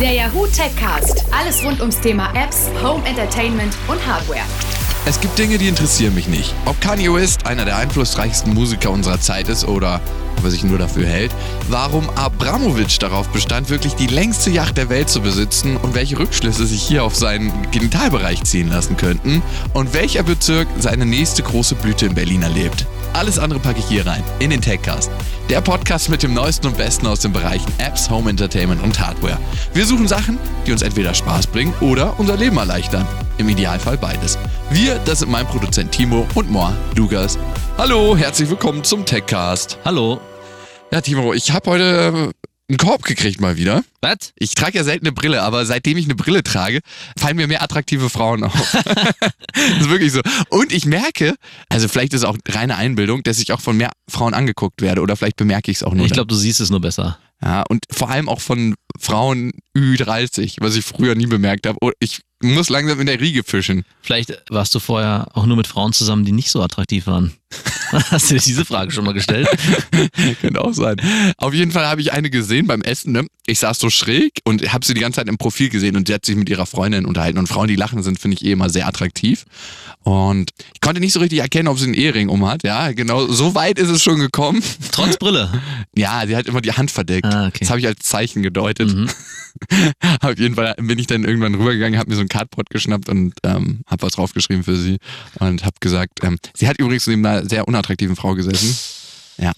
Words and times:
Der 0.00 0.14
Yahoo 0.14 0.46
Techcast. 0.46 1.26
Alles 1.30 1.62
rund 1.62 1.78
ums 1.80 2.00
Thema 2.00 2.32
Apps, 2.34 2.70
Home 2.82 3.06
Entertainment 3.06 3.76
und 3.86 3.98
Hardware. 4.06 4.40
Es 5.04 5.20
gibt 5.20 5.38
Dinge, 5.38 5.58
die 5.58 5.68
interessieren 5.68 6.14
mich 6.14 6.26
nicht. 6.26 6.54
Ob 6.64 6.80
Kanye 6.80 7.12
West 7.12 7.46
einer 7.46 7.66
der 7.66 7.76
einflussreichsten 7.76 8.54
Musiker 8.54 8.90
unserer 8.92 9.20
Zeit 9.20 9.50
ist 9.50 9.68
oder 9.68 10.00
ob 10.38 10.44
er 10.44 10.50
sich 10.50 10.64
nur 10.64 10.78
dafür 10.78 11.06
hält. 11.06 11.32
Warum 11.68 12.08
Abramowitsch 12.16 12.96
darauf 13.02 13.28
bestand, 13.28 13.68
wirklich 13.68 13.94
die 13.94 14.06
längste 14.06 14.48
Yacht 14.48 14.78
der 14.78 14.88
Welt 14.88 15.10
zu 15.10 15.20
besitzen 15.20 15.76
und 15.76 15.94
welche 15.94 16.18
Rückschlüsse 16.18 16.66
sich 16.66 16.80
hier 16.80 17.04
auf 17.04 17.14
seinen 17.14 17.52
Genitalbereich 17.70 18.42
ziehen 18.44 18.70
lassen 18.70 18.96
könnten. 18.96 19.42
Und 19.74 19.92
welcher 19.92 20.22
Bezirk 20.22 20.66
seine 20.78 21.04
nächste 21.04 21.42
große 21.42 21.74
Blüte 21.74 22.06
in 22.06 22.14
Berlin 22.14 22.42
erlebt. 22.42 22.86
Alles 23.12 23.38
andere 23.38 23.58
packe 23.58 23.80
ich 23.80 23.86
hier 23.86 24.06
rein, 24.06 24.22
in 24.38 24.50
den 24.50 24.60
Techcast. 24.60 25.10
Der 25.48 25.60
Podcast 25.60 26.08
mit 26.08 26.22
dem 26.22 26.32
Neuesten 26.32 26.68
und 26.68 26.76
Besten 26.76 27.06
aus 27.06 27.20
den 27.20 27.32
Bereichen 27.32 27.70
Apps, 27.78 28.08
Home 28.08 28.30
Entertainment 28.30 28.82
und 28.82 28.98
Hardware. 29.00 29.38
Wir 29.74 29.84
suchen 29.84 30.06
Sachen, 30.06 30.38
die 30.66 30.72
uns 30.72 30.82
entweder 30.82 31.12
Spaß 31.12 31.48
bringen 31.48 31.74
oder 31.80 32.18
unser 32.18 32.36
Leben 32.36 32.56
erleichtern. 32.56 33.06
Im 33.38 33.48
Idealfall 33.48 33.98
beides. 33.98 34.38
Wir, 34.70 34.98
das 35.04 35.18
sind 35.20 35.30
mein 35.30 35.46
Produzent 35.46 35.90
Timo 35.90 36.26
und 36.34 36.50
moi, 36.50 36.70
Lukas. 36.94 37.36
Hallo, 37.78 38.16
herzlich 38.16 38.48
willkommen 38.48 38.84
zum 38.84 39.04
Techcast. 39.04 39.78
Hallo. 39.84 40.20
Ja, 40.92 41.00
Timo, 41.00 41.32
ich 41.34 41.50
habe 41.50 41.70
heute 41.70 42.30
einen 42.70 42.78
Korb 42.78 43.02
gekriegt 43.02 43.40
mal 43.40 43.56
wieder. 43.56 43.84
Was? 44.00 44.32
Ich 44.36 44.54
trage 44.54 44.78
ja 44.78 44.84
selten 44.84 45.06
eine 45.06 45.12
Brille, 45.12 45.42
aber 45.42 45.66
seitdem 45.66 45.98
ich 45.98 46.06
eine 46.06 46.14
Brille 46.14 46.42
trage, 46.42 46.80
fallen 47.18 47.36
mir 47.36 47.46
mehr 47.46 47.62
attraktive 47.62 48.08
Frauen 48.08 48.44
auf. 48.44 48.54
das 49.52 49.80
ist 49.80 49.90
wirklich 49.90 50.12
so. 50.12 50.20
Und 50.48 50.72
ich 50.72 50.86
merke, 50.86 51.34
also 51.68 51.88
vielleicht 51.88 52.14
ist 52.14 52.20
es 52.20 52.24
auch 52.24 52.38
reine 52.48 52.76
Einbildung, 52.76 53.22
dass 53.24 53.40
ich 53.40 53.52
auch 53.52 53.60
von 53.60 53.76
mehr 53.76 53.90
Frauen 54.08 54.34
angeguckt 54.34 54.80
werde 54.80 55.02
oder 55.02 55.16
vielleicht 55.16 55.36
bemerke 55.36 55.70
ich 55.70 55.78
es 55.78 55.82
auch 55.82 55.92
nur. 55.92 56.06
Ich 56.06 56.12
glaube, 56.12 56.28
du 56.28 56.36
siehst 56.36 56.60
es 56.60 56.70
nur 56.70 56.80
besser. 56.80 57.18
Ja, 57.42 57.64
und 57.68 57.84
vor 57.90 58.10
allem 58.10 58.28
auch 58.28 58.40
von 58.40 58.74
Frauen 58.98 59.52
Ü30, 59.76 60.56
was 60.60 60.76
ich 60.76 60.84
früher 60.84 61.14
nie 61.14 61.26
bemerkt 61.26 61.66
habe. 61.66 61.78
Oh, 61.80 61.90
Ich 61.98 62.20
muss 62.42 62.68
langsam 62.68 63.00
in 63.00 63.06
der 63.06 63.20
Riege 63.20 63.42
fischen. 63.42 63.84
Vielleicht 64.02 64.42
warst 64.50 64.74
du 64.74 64.78
vorher 64.78 65.28
auch 65.34 65.46
nur 65.46 65.56
mit 65.56 65.66
Frauen 65.66 65.92
zusammen, 65.92 66.24
die 66.24 66.32
nicht 66.32 66.50
so 66.50 66.62
attraktiv 66.62 67.06
waren. 67.06 67.32
Hast 67.90 68.30
du 68.30 68.34
dir 68.34 68.40
diese 68.40 68.64
Frage 68.64 68.92
schon 68.92 69.04
mal 69.04 69.14
gestellt? 69.14 69.48
Könnte 70.40 70.60
auch 70.60 70.72
sein. 70.72 70.96
Auf 71.38 71.54
jeden 71.54 71.72
Fall 71.72 71.86
habe 71.86 72.00
ich 72.00 72.12
eine 72.12 72.30
gesehen 72.30 72.66
beim 72.66 72.82
Essen. 72.82 73.12
Ne? 73.12 73.26
Ich 73.46 73.58
saß 73.58 73.78
so 73.78 73.90
schräg 73.90 74.40
und 74.44 74.72
habe 74.72 74.84
sie 74.84 74.94
die 74.94 75.00
ganze 75.00 75.16
Zeit 75.16 75.28
im 75.28 75.38
Profil 75.38 75.70
gesehen 75.70 75.96
und 75.96 76.06
sie 76.06 76.14
hat 76.14 76.24
sich 76.24 76.36
mit 76.36 76.48
ihrer 76.48 76.66
Freundin 76.66 77.04
unterhalten. 77.04 77.38
Und 77.38 77.48
Frauen, 77.48 77.68
die 77.68 77.76
lachen, 77.76 78.02
sind, 78.02 78.20
finde 78.20 78.36
ich, 78.36 78.44
eh 78.44 78.52
immer 78.52 78.70
sehr 78.70 78.86
attraktiv. 78.86 79.44
Und 80.02 80.52
ich 80.72 80.80
konnte 80.80 81.00
nicht 81.00 81.12
so 81.12 81.20
richtig 81.20 81.40
erkennen, 81.40 81.68
ob 81.68 81.78
sie 81.78 81.86
einen 81.86 81.94
Ehering 81.94 82.28
um 82.28 82.46
hat. 82.46 82.62
Ja, 82.62 82.92
genau, 82.92 83.26
so 83.26 83.54
weit 83.54 83.78
ist 83.78 83.88
es 83.88 84.02
schon 84.02 84.18
gekommen. 84.18 84.62
Trotz 84.92 85.16
Brille. 85.16 85.50
Ja, 85.96 86.22
sie 86.26 86.36
hat 86.36 86.46
immer 86.46 86.60
die 86.60 86.72
Hand 86.72 86.90
verdeckt. 86.90 87.26
Ah, 87.26 87.48
okay. 87.48 87.58
Das 87.60 87.70
habe 87.70 87.80
ich 87.80 87.86
als 87.86 87.98
Zeichen 88.00 88.42
gedeutet. 88.42 88.94
Mhm. 88.94 89.08
Auf 90.20 90.38
jeden 90.38 90.54
Fall 90.54 90.74
bin 90.78 90.98
ich 90.98 91.06
dann 91.06 91.24
irgendwann 91.24 91.54
rübergegangen, 91.54 91.98
habe 91.98 92.10
mir 92.10 92.16
so 92.16 92.22
ein 92.22 92.28
Cardboard 92.28 92.70
geschnappt 92.70 93.08
und 93.08 93.34
ähm, 93.42 93.80
habe 93.86 94.02
was 94.02 94.12
draufgeschrieben 94.12 94.64
für 94.64 94.76
sie 94.76 94.98
und 95.38 95.64
habe 95.64 95.76
gesagt, 95.80 96.20
ähm, 96.22 96.38
sie 96.54 96.68
hat 96.68 96.78
übrigens 96.78 97.06
neben 97.06 97.22
einer 97.40 97.48
sehr 97.48 97.66
unattraktiven 97.66 98.16
Frau 98.16 98.34
gesessen. 98.34 98.76
Ja. 99.38 99.52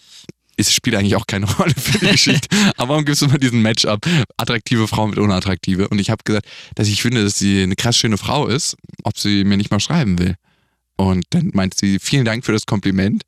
Es 0.56 0.72
spielt 0.72 0.97
eigentlich 0.97 1.16
auch 1.16 1.27
keine 1.27 1.47
Rolle 1.58 1.75
für 1.75 1.98
die 1.98 2.12
Geschichte. 2.12 2.48
Aber 2.77 2.91
warum 2.91 3.05
gibst 3.05 3.22
du 3.22 3.27
immer 3.27 3.39
diesen 3.39 3.62
Matchup? 3.62 4.06
Attraktive 4.36 4.86
Frau 4.86 5.06
mit 5.06 5.19
unattraktive. 5.19 5.89
Und 5.89 5.98
ich 5.98 6.11
habe 6.11 6.22
gesagt, 6.24 6.47
dass 6.74 6.89
ich 6.89 7.02
finde, 7.02 7.24
dass 7.24 7.39
sie 7.39 7.62
eine 7.62 7.77
krass 7.77 7.97
schöne 7.97 8.19
Frau 8.19 8.47
ist, 8.47 8.77
ob 9.02 9.19
sie 9.19 9.44
mir 9.44 9.56
nicht 9.56 9.70
mal 9.70 9.80
schreiben 9.80 10.19
will. 10.19 10.36
Und 10.97 11.24
dann 11.30 11.50
meint 11.55 11.74
sie, 11.74 11.98
vielen 11.98 12.24
Dank 12.24 12.44
für 12.44 12.52
das 12.52 12.66
Kompliment. 12.66 13.22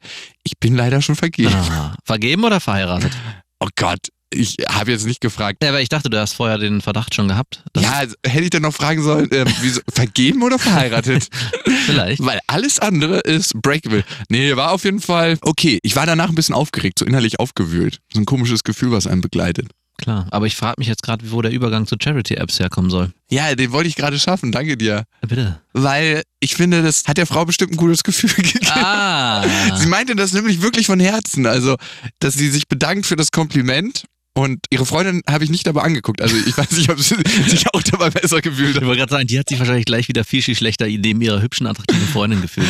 Ich 0.44 0.58
bin 0.58 0.76
leider 0.76 1.02
schon 1.02 1.16
vergeben. 1.16 1.54
Ah, 1.54 1.96
vergeben 2.04 2.44
oder 2.44 2.60
verheiratet? 2.60 3.12
Oh 3.58 3.68
Gott, 3.76 4.08
ich 4.34 4.56
habe 4.68 4.90
jetzt 4.90 5.06
nicht 5.06 5.20
gefragt. 5.20 5.62
Ja, 5.62 5.70
aber 5.70 5.80
ich 5.80 5.88
dachte, 5.88 6.10
du 6.10 6.18
hast 6.18 6.34
vorher 6.34 6.58
den 6.58 6.80
Verdacht 6.80 7.14
schon 7.14 7.28
gehabt. 7.28 7.62
Ja, 7.76 7.92
also, 7.92 8.14
hätte 8.26 8.44
ich 8.44 8.50
dann 8.50 8.62
noch 8.62 8.74
fragen 8.74 9.02
sollen, 9.02 9.28
ähm, 9.32 9.46
wieso, 9.60 9.80
vergeben 9.92 10.42
oder 10.42 10.58
verheiratet? 10.58 11.28
Vielleicht. 11.86 12.24
Weil 12.24 12.40
alles 12.46 12.78
andere 12.78 13.20
ist 13.20 13.54
breakable. 13.62 14.04
Nee, 14.28 14.56
war 14.56 14.72
auf 14.72 14.84
jeden 14.84 15.00
Fall 15.00 15.38
okay. 15.42 15.78
Ich 15.82 15.96
war 15.96 16.06
danach 16.06 16.28
ein 16.28 16.34
bisschen 16.34 16.54
aufgeregt, 16.54 16.98
so 16.98 17.04
innerlich 17.04 17.38
aufgewühlt. 17.40 18.00
So 18.12 18.20
ein 18.20 18.26
komisches 18.26 18.64
Gefühl, 18.64 18.90
was 18.90 19.06
einen 19.06 19.20
begleitet. 19.20 19.68
Klar. 19.96 20.26
Aber 20.30 20.46
ich 20.46 20.56
frage 20.56 20.74
mich 20.78 20.88
jetzt 20.88 21.02
gerade, 21.02 21.30
wo 21.30 21.40
der 21.40 21.52
Übergang 21.52 21.86
zu 21.86 21.96
Charity-Apps 22.02 22.58
herkommen 22.58 22.90
soll. 22.90 23.12
Ja, 23.30 23.54
den 23.54 23.70
wollte 23.70 23.88
ich 23.88 23.94
gerade 23.94 24.18
schaffen, 24.18 24.50
danke 24.50 24.76
dir. 24.76 25.04
Bitte. 25.20 25.60
Weil 25.72 26.22
ich 26.40 26.56
finde, 26.56 26.82
das 26.82 27.04
hat 27.06 27.16
der 27.16 27.26
Frau 27.26 27.44
bestimmt 27.44 27.72
ein 27.72 27.76
gutes 27.76 28.02
Gefühl 28.02 28.30
gegeben. 28.36 28.66
Ah. 28.70 29.44
Sie 29.76 29.86
meinte 29.86 30.16
das 30.16 30.32
nämlich 30.32 30.62
wirklich 30.62 30.86
von 30.86 30.98
Herzen. 30.98 31.46
Also, 31.46 31.76
dass 32.18 32.34
sie 32.34 32.50
sich 32.50 32.66
bedankt 32.66 33.06
für 33.06 33.16
das 33.16 33.30
Kompliment. 33.30 34.04
Und 34.36 34.66
ihre 34.70 34.84
Freundin 34.84 35.22
habe 35.30 35.44
ich 35.44 35.50
nicht 35.50 35.64
dabei 35.66 35.82
angeguckt. 35.82 36.20
Also 36.20 36.34
ich 36.36 36.58
weiß 36.58 36.72
nicht, 36.72 36.90
ob 36.90 36.98
sie 37.00 37.14
sich 37.48 37.64
auch 37.72 37.82
dabei 37.84 38.10
besser 38.10 38.40
gefühlt 38.40 38.70
Ich 38.70 38.76
hat. 38.76 38.84
wollte 38.84 38.98
gerade 38.98 39.10
sagen, 39.12 39.26
die 39.28 39.38
hat 39.38 39.48
sich 39.48 39.60
wahrscheinlich 39.60 39.84
gleich 39.84 40.08
wieder 40.08 40.24
viel, 40.24 40.42
viel 40.42 40.56
schlechter 40.56 40.86
neben 40.86 41.20
ihrer 41.22 41.40
hübschen, 41.40 41.68
attraktiven 41.68 42.06
Freundin 42.08 42.42
gefühlt. 42.42 42.66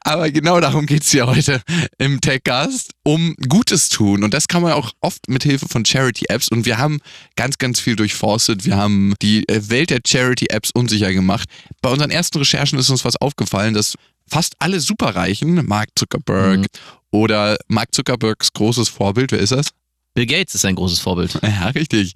Aber 0.00 0.30
genau 0.30 0.60
darum 0.60 0.86
geht's 0.86 1.12
ja 1.12 1.26
heute 1.26 1.62
im 1.98 2.20
Techcast, 2.20 2.92
um 3.02 3.34
Gutes 3.48 3.88
tun. 3.88 4.22
Und 4.22 4.34
das 4.34 4.46
kann 4.46 4.62
man 4.62 4.72
auch 4.72 4.92
oft 5.00 5.28
mit 5.28 5.42
Hilfe 5.42 5.66
von 5.68 5.84
Charity-Apps. 5.84 6.48
Und 6.48 6.64
wir 6.64 6.78
haben 6.78 7.00
ganz, 7.34 7.58
ganz 7.58 7.80
viel 7.80 7.96
durchforstet. 7.96 8.64
Wir 8.64 8.76
haben 8.76 9.14
die 9.20 9.44
Welt 9.48 9.90
der 9.90 10.00
Charity-Apps 10.06 10.70
unsicher 10.72 11.12
gemacht. 11.12 11.48
Bei 11.82 11.90
unseren 11.90 12.10
ersten 12.12 12.38
Recherchen 12.38 12.78
ist 12.78 12.88
uns 12.88 13.04
was 13.04 13.16
aufgefallen, 13.16 13.74
dass 13.74 13.94
fast 14.28 14.54
alle 14.60 14.78
Superreichen, 14.78 15.66
Mark 15.66 15.88
Zuckerberg 15.96 16.60
Mhm. 16.60 16.66
oder 17.10 17.56
Mark 17.66 17.92
Zuckerbergs 17.92 18.52
großes 18.52 18.88
Vorbild, 18.88 19.32
wer 19.32 19.40
ist 19.40 19.50
das? 19.50 19.70
Bill 20.14 20.26
Gates 20.26 20.54
ist 20.54 20.64
ein 20.64 20.74
großes 20.74 20.98
Vorbild. 20.98 21.38
Ja, 21.42 21.68
richtig. 21.68 22.12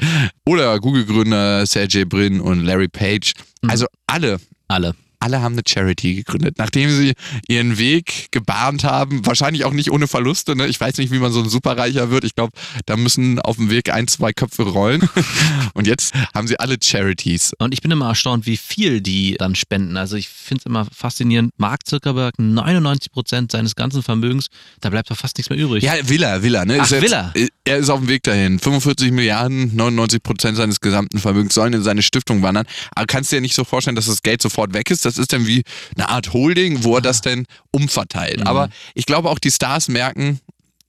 Oder 0.46 0.78
Google-Gründer 0.80 1.66
Sergey 1.66 2.04
Brin 2.04 2.40
und 2.40 2.64
Larry 2.64 2.88
Page. 2.88 3.32
Mhm. 3.62 3.70
Also 3.70 3.86
alle 4.06 4.38
Alle. 4.68 4.94
Alle 5.24 5.40
haben 5.40 5.54
eine 5.54 5.62
Charity 5.66 6.16
gegründet, 6.16 6.56
nachdem 6.58 6.90
sie 6.90 7.14
ihren 7.48 7.78
Weg 7.78 8.30
gebahnt 8.30 8.84
haben. 8.84 9.24
Wahrscheinlich 9.24 9.64
auch 9.64 9.72
nicht 9.72 9.90
ohne 9.90 10.06
Verluste. 10.06 10.54
Ne? 10.54 10.66
Ich 10.66 10.78
weiß 10.78 10.98
nicht, 10.98 11.10
wie 11.10 11.18
man 11.18 11.32
so 11.32 11.40
ein 11.40 11.48
Superreicher 11.48 12.10
wird. 12.10 12.24
Ich 12.24 12.34
glaube, 12.34 12.52
da 12.84 12.98
müssen 12.98 13.38
auf 13.40 13.56
dem 13.56 13.70
Weg 13.70 13.90
ein, 13.90 14.06
zwei 14.06 14.34
Köpfe 14.34 14.64
rollen. 14.64 15.08
Und 15.72 15.86
jetzt 15.86 16.12
haben 16.34 16.46
sie 16.46 16.60
alle 16.60 16.76
Charities. 16.78 17.52
Und 17.58 17.72
ich 17.72 17.80
bin 17.80 17.90
immer 17.90 18.08
erstaunt, 18.08 18.44
wie 18.44 18.58
viel 18.58 19.00
die 19.00 19.36
dann 19.38 19.54
spenden. 19.54 19.96
Also 19.96 20.16
ich 20.16 20.28
finde 20.28 20.60
es 20.60 20.66
immer 20.66 20.86
faszinierend. 20.94 21.52
Mark 21.56 21.86
Zuckerberg, 21.86 22.34
99 22.36 23.10
Prozent 23.10 23.50
seines 23.50 23.74
ganzen 23.76 24.02
Vermögens, 24.02 24.48
da 24.80 24.90
bleibt 24.90 25.10
doch 25.10 25.16
fast 25.16 25.38
nichts 25.38 25.48
mehr 25.48 25.58
übrig. 25.58 25.82
Ja, 25.82 25.94
Villa, 26.06 26.42
Villa. 26.42 26.66
Ne? 26.66 26.78
Ach, 26.80 26.90
jetzt, 26.90 27.02
Villa. 27.02 27.32
Er 27.64 27.78
ist 27.78 27.88
auf 27.88 28.00
dem 28.00 28.08
Weg 28.08 28.24
dahin. 28.24 28.58
45 28.58 29.10
Milliarden, 29.10 29.74
99 29.74 30.22
Prozent 30.22 30.58
seines 30.58 30.80
gesamten 30.80 31.18
Vermögens 31.18 31.54
sollen 31.54 31.72
in 31.72 31.82
seine 31.82 32.02
Stiftung 32.02 32.42
wandern. 32.42 32.66
Aber 32.94 33.06
kannst 33.06 33.32
dir 33.32 33.36
ja 33.36 33.40
nicht 33.40 33.54
so 33.54 33.64
vorstellen, 33.64 33.96
dass 33.96 34.04
das 34.04 34.22
Geld 34.22 34.42
sofort 34.42 34.74
weg 34.74 34.90
ist. 34.90 35.06
Das 35.06 35.13
ist 35.18 35.32
dann 35.32 35.46
wie 35.46 35.62
eine 35.96 36.08
Art 36.08 36.32
Holding, 36.32 36.84
wo 36.84 36.96
er 36.96 37.02
das 37.02 37.20
dann 37.20 37.46
umverteilt. 37.70 38.40
Mhm. 38.40 38.46
Aber 38.46 38.68
ich 38.94 39.06
glaube 39.06 39.30
auch 39.30 39.38
die 39.38 39.50
Stars 39.50 39.88
merken, 39.88 40.40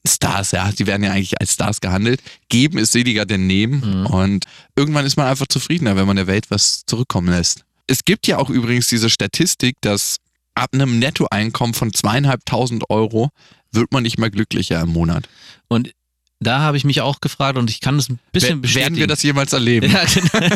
Stars, 0.08 0.52
ja, 0.52 0.72
die 0.72 0.86
werden 0.86 1.04
ja 1.04 1.12
eigentlich 1.12 1.40
als 1.40 1.54
Stars 1.54 1.82
gehandelt. 1.82 2.22
Geben 2.50 2.78
ist 2.78 2.92
seliger 2.92 3.26
denn 3.26 3.48
nehmen. 3.48 4.02
Mhm. 4.02 4.06
Und 4.08 4.46
irgendwann 4.76 5.06
ist 5.06 5.18
man 5.18 5.28
einfach 5.28 5.48
zufriedener, 5.48 5.96
wenn 5.96 6.08
man 6.08 6.16
der 6.16 6.28
Welt 6.28 6.46
was 6.50 6.84
zurückkommen 6.86 7.30
lässt. 7.30 7.64
Es 7.88 8.06
gibt 8.06 8.28
ja 8.28 8.38
auch 8.38 8.50
übrigens 8.50 8.88
diese 8.88 9.10
Statistik, 9.10 9.78
dass 9.82 10.18
ab 10.54 10.70
einem 10.74 11.00
Nettoeinkommen 11.00 11.74
von 11.74 11.94
zweieinhalbtausend 11.94 12.90
Euro 12.90 13.30
wird 13.72 13.92
man 13.92 14.04
nicht 14.04 14.18
mehr 14.18 14.30
glücklicher 14.30 14.82
im 14.82 14.90
Monat. 14.90 15.28
Und 15.68 15.92
da 16.40 16.60
habe 16.60 16.78
ich 16.78 16.84
mich 16.84 17.02
auch 17.02 17.22
gefragt 17.22 17.58
und 17.58 17.70
ich 17.70 17.80
kann 17.80 17.98
das 17.98 18.10
ein 18.10 18.20
bisschen 18.32 18.50
Wer- 18.50 18.62
bestätigen. 18.62 18.86
Werden 18.96 19.00
wir 19.00 19.08
das 19.08 19.24
jemals 19.24 19.54
erleben? 19.54 19.92
Ja, 19.92 20.04
genau. 20.06 20.48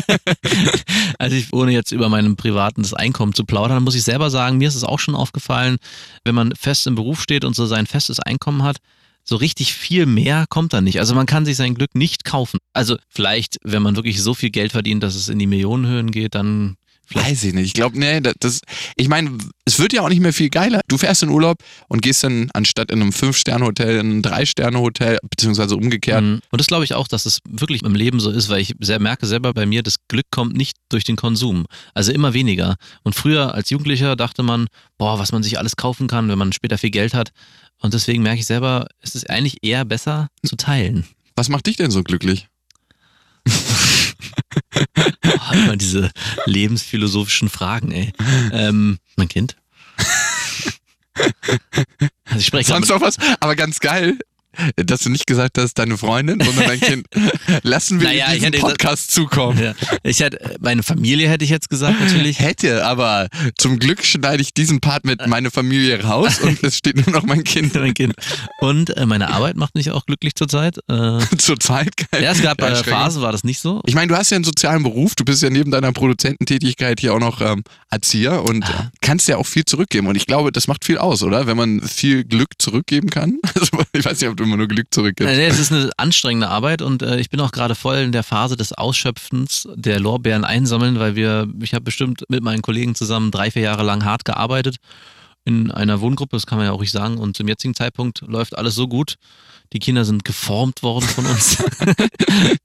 Also 1.18 1.36
ich, 1.36 1.52
ohne 1.52 1.72
jetzt 1.72 1.92
über 1.92 2.08
meinem 2.08 2.36
privaten 2.36 2.84
Einkommen 2.94 3.34
zu 3.34 3.44
plaudern, 3.44 3.82
muss 3.82 3.94
ich 3.94 4.02
selber 4.04 4.30
sagen, 4.30 4.58
mir 4.58 4.68
ist 4.68 4.74
es 4.74 4.84
auch 4.84 4.98
schon 4.98 5.14
aufgefallen, 5.14 5.76
wenn 6.24 6.34
man 6.34 6.54
fest 6.54 6.86
im 6.86 6.94
Beruf 6.94 7.20
steht 7.22 7.44
und 7.44 7.54
so 7.54 7.66
sein 7.66 7.86
festes 7.86 8.20
Einkommen 8.20 8.62
hat, 8.62 8.78
so 9.22 9.36
richtig 9.36 9.74
viel 9.74 10.06
mehr 10.06 10.46
kommt 10.48 10.72
da 10.72 10.80
nicht. 10.80 10.98
Also 10.98 11.14
man 11.14 11.26
kann 11.26 11.44
sich 11.44 11.56
sein 11.56 11.74
Glück 11.74 11.94
nicht 11.94 12.24
kaufen. 12.24 12.58
Also 12.72 12.96
vielleicht, 13.08 13.58
wenn 13.62 13.82
man 13.82 13.96
wirklich 13.96 14.22
so 14.22 14.32
viel 14.34 14.50
Geld 14.50 14.72
verdient, 14.72 15.02
dass 15.02 15.14
es 15.14 15.28
in 15.28 15.38
die 15.38 15.46
Millionenhöhen 15.46 16.10
geht, 16.10 16.34
dann. 16.34 16.76
Weiß 17.12 17.42
ich 17.42 17.54
nicht. 17.54 17.66
Ich 17.66 17.72
glaube, 17.72 17.98
nee, 17.98 18.20
das, 18.20 18.60
ich 18.96 19.08
meine, 19.08 19.36
es 19.64 19.80
wird 19.80 19.92
ja 19.92 20.02
auch 20.02 20.08
nicht 20.08 20.20
mehr 20.20 20.32
viel 20.32 20.48
geiler. 20.48 20.80
Du 20.86 20.96
fährst 20.96 21.24
in 21.24 21.28
Urlaub 21.28 21.58
und 21.88 22.02
gehst 22.02 22.22
dann 22.22 22.50
anstatt 22.54 22.90
in 22.90 23.02
einem 23.02 23.12
Fünf-Sterne-Hotel 23.12 23.98
in 23.98 24.18
ein 24.18 24.22
Drei-Sterne-Hotel, 24.22 25.18
beziehungsweise 25.28 25.76
umgekehrt. 25.76 26.22
Mhm. 26.22 26.40
Und 26.50 26.60
das 26.60 26.68
glaube 26.68 26.84
ich 26.84 26.94
auch, 26.94 27.08
dass 27.08 27.26
es 27.26 27.40
wirklich 27.48 27.82
im 27.82 27.96
Leben 27.96 28.20
so 28.20 28.30
ist, 28.30 28.48
weil 28.48 28.60
ich 28.60 28.74
sehr 28.78 29.00
merke 29.00 29.26
selber 29.26 29.52
bei 29.52 29.66
mir, 29.66 29.82
das 29.82 29.96
Glück 30.06 30.26
kommt 30.30 30.56
nicht 30.56 30.76
durch 30.88 31.02
den 31.02 31.16
Konsum. 31.16 31.66
Also 31.94 32.12
immer 32.12 32.32
weniger. 32.32 32.76
Und 33.02 33.16
früher 33.16 33.54
als 33.54 33.70
Jugendlicher 33.70 34.14
dachte 34.14 34.44
man, 34.44 34.68
boah, 34.96 35.18
was 35.18 35.32
man 35.32 35.42
sich 35.42 35.58
alles 35.58 35.74
kaufen 35.76 36.06
kann, 36.06 36.28
wenn 36.28 36.38
man 36.38 36.52
später 36.52 36.78
viel 36.78 36.90
Geld 36.90 37.14
hat. 37.14 37.30
Und 37.78 37.94
deswegen 37.94 38.22
merke 38.22 38.40
ich 38.40 38.46
selber, 38.46 38.86
es 39.00 39.16
ist 39.16 39.28
eigentlich 39.28 39.58
eher 39.62 39.84
besser 39.84 40.28
zu 40.44 40.54
teilen. 40.54 41.06
Was 41.34 41.48
macht 41.48 41.66
dich 41.66 41.76
denn 41.76 41.90
so 41.90 42.04
glücklich? 42.04 42.48
Immer 45.52 45.76
diese 45.76 46.10
lebensphilosophischen 46.46 47.48
Fragen, 47.48 47.92
ey. 47.92 48.12
Ähm, 48.52 48.98
mein 49.16 49.28
Kind? 49.28 49.56
Also 52.24 52.38
ich 52.38 52.46
spreche 52.46 52.72
Sonst 52.72 52.88
noch 52.88 53.00
was? 53.00 53.16
Aber 53.40 53.56
ganz 53.56 53.80
geil. 53.80 54.16
Dass 54.76 55.00
du 55.00 55.10
nicht 55.10 55.26
gesagt 55.26 55.58
hast, 55.58 55.74
deine 55.74 55.96
Freundin, 55.96 56.40
sondern 56.42 56.66
dein 56.66 56.80
Kind. 56.80 57.06
Lassen 57.62 58.00
wir 58.00 58.08
Naja, 58.08 58.26
diesen 58.30 58.44
hätte 58.44 58.56
gesagt- 58.58 58.72
Podcast 58.78 59.10
zukommen. 59.12 59.58
Ja. 59.62 59.74
Ich 60.02 60.20
hätte, 60.20 60.56
meine 60.60 60.82
Familie 60.82 61.28
hätte 61.28 61.44
ich 61.44 61.50
jetzt 61.50 61.68
gesagt, 61.70 62.00
natürlich. 62.00 62.40
Hätte, 62.40 62.84
aber 62.86 63.28
zum 63.58 63.78
Glück 63.78 64.04
schneide 64.04 64.42
ich 64.42 64.52
diesen 64.54 64.80
Part 64.80 65.04
mit 65.04 65.26
meine 65.26 65.50
Familie 65.50 66.02
raus 66.02 66.40
und 66.40 66.62
es 66.64 66.76
steht 66.76 66.96
nur 67.06 67.14
noch 67.14 67.22
mein 67.24 67.44
Kind. 67.44 67.74
mein 67.74 67.94
Kind. 67.94 68.14
Und 68.60 68.96
äh, 68.96 69.06
meine 69.06 69.28
Arbeit 69.30 69.56
macht 69.56 69.74
mich 69.74 69.90
auch 69.90 70.06
glücklich 70.06 70.34
zurzeit. 70.34 70.78
Äh, 70.88 71.18
Zurzeit 71.38 71.96
geil. 71.96 72.22
ja, 72.22 72.32
es 72.32 72.42
gab 72.42 72.60
äh. 72.62 72.74
Phasen, 72.74 73.22
war 73.22 73.32
das 73.32 73.44
nicht 73.44 73.60
so. 73.60 73.80
Ich 73.86 73.94
meine, 73.94 74.08
du 74.08 74.16
hast 74.16 74.30
ja 74.30 74.36
einen 74.36 74.44
sozialen 74.44 74.82
Beruf, 74.82 75.14
du 75.14 75.24
bist 75.24 75.42
ja 75.42 75.50
neben 75.50 75.70
deiner 75.70 75.92
Produzententätigkeit 75.92 77.00
hier 77.00 77.14
auch 77.14 77.20
noch 77.20 77.40
ähm, 77.40 77.62
Erzieher 77.90 78.42
und 78.44 78.64
Ah. 78.64 78.90
äh, 78.92 78.96
kannst 79.00 79.28
ja 79.28 79.36
auch 79.36 79.46
viel 79.46 79.64
zurückgeben. 79.64 80.06
Und 80.06 80.16
ich 80.16 80.26
glaube, 80.26 80.52
das 80.52 80.66
macht 80.68 80.84
viel 80.84 80.98
aus, 80.98 81.22
oder? 81.22 81.46
Wenn 81.46 81.56
man 81.56 81.80
viel 81.80 82.24
Glück 82.24 82.50
zurückgeben 82.58 83.10
kann. 83.10 83.38
Also, 83.54 83.82
ich 83.92 84.04
weiß 84.04 84.20
nicht, 84.20 84.30
ob 84.30 84.36
du 84.40 84.44
immer 84.44 84.56
nur 84.56 84.68
Glück 84.68 84.88
zurückgibst. 84.90 85.32
Äh, 85.32 85.36
nee, 85.36 85.46
es 85.46 85.58
ist 85.58 85.72
eine 85.72 85.90
anstrengende 85.96 86.48
Arbeit 86.48 86.82
und 86.82 87.02
äh, 87.02 87.18
ich 87.20 87.30
bin 87.30 87.40
auch 87.40 87.52
gerade 87.52 87.74
voll 87.74 87.98
in 87.98 88.12
der 88.12 88.22
Phase 88.22 88.56
des 88.56 88.72
Ausschöpfens 88.72 89.68
der 89.74 90.00
Lorbeeren 90.00 90.44
einsammeln, 90.44 90.98
weil 90.98 91.14
wir, 91.14 91.48
ich 91.62 91.74
habe 91.74 91.84
bestimmt 91.84 92.24
mit 92.28 92.42
meinen 92.42 92.62
Kollegen 92.62 92.94
zusammen 92.94 93.30
drei, 93.30 93.50
vier 93.50 93.62
Jahre 93.62 93.82
lang 93.82 94.04
hart 94.04 94.24
gearbeitet 94.24 94.76
in 95.44 95.70
einer 95.70 96.00
Wohngruppe, 96.00 96.36
das 96.36 96.46
kann 96.46 96.58
man 96.58 96.66
ja 96.66 96.72
auch 96.72 96.78
ruhig 96.78 96.92
sagen. 96.92 97.18
Und 97.18 97.36
zum 97.36 97.48
jetzigen 97.48 97.74
Zeitpunkt 97.74 98.20
läuft 98.22 98.56
alles 98.56 98.74
so 98.74 98.88
gut. 98.88 99.16
Die 99.72 99.78
Kinder 99.78 100.04
sind 100.04 100.24
geformt 100.24 100.82
worden 100.82 101.06
von 101.06 101.26
uns. 101.26 101.62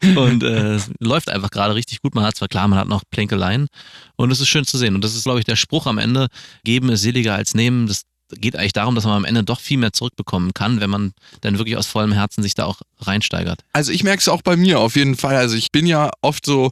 und 0.15 0.43
äh, 0.43 0.79
läuft 0.99 1.29
einfach 1.29 1.51
gerade 1.51 1.75
richtig 1.75 2.01
gut. 2.01 2.15
Man 2.15 2.25
hat 2.25 2.35
zwar 2.35 2.47
klar, 2.47 2.67
man 2.67 2.79
hat 2.79 2.87
noch 2.87 3.03
Plänkeleien 3.09 3.67
und 4.15 4.31
es 4.31 4.41
ist 4.41 4.47
schön 4.47 4.65
zu 4.65 4.77
sehen. 4.77 4.95
Und 4.95 5.03
das 5.03 5.15
ist, 5.15 5.23
glaube 5.23 5.39
ich, 5.39 5.45
der 5.45 5.55
Spruch 5.55 5.85
am 5.85 5.99
Ende, 5.99 6.27
geben 6.63 6.89
ist 6.89 7.01
seliger 7.01 7.35
als 7.35 7.53
nehmen. 7.53 7.87
Das 7.87 8.03
geht 8.29 8.55
eigentlich 8.55 8.73
darum, 8.73 8.95
dass 8.95 9.05
man 9.05 9.13
am 9.13 9.25
Ende 9.25 9.43
doch 9.43 9.59
viel 9.59 9.77
mehr 9.77 9.93
zurückbekommen 9.93 10.53
kann, 10.53 10.79
wenn 10.79 10.89
man 10.89 11.13
dann 11.41 11.57
wirklich 11.57 11.77
aus 11.77 11.87
vollem 11.87 12.11
Herzen 12.11 12.41
sich 12.41 12.55
da 12.55 12.65
auch 12.65 12.81
reinsteigert. 12.99 13.61
Also 13.73 13.91
ich 13.91 14.03
merke 14.03 14.21
es 14.21 14.27
auch 14.27 14.41
bei 14.41 14.55
mir 14.55 14.79
auf 14.79 14.95
jeden 14.95 15.15
Fall. 15.15 15.35
Also 15.35 15.55
ich 15.55 15.71
bin 15.71 15.85
ja 15.85 16.11
oft 16.21 16.45
so 16.45 16.71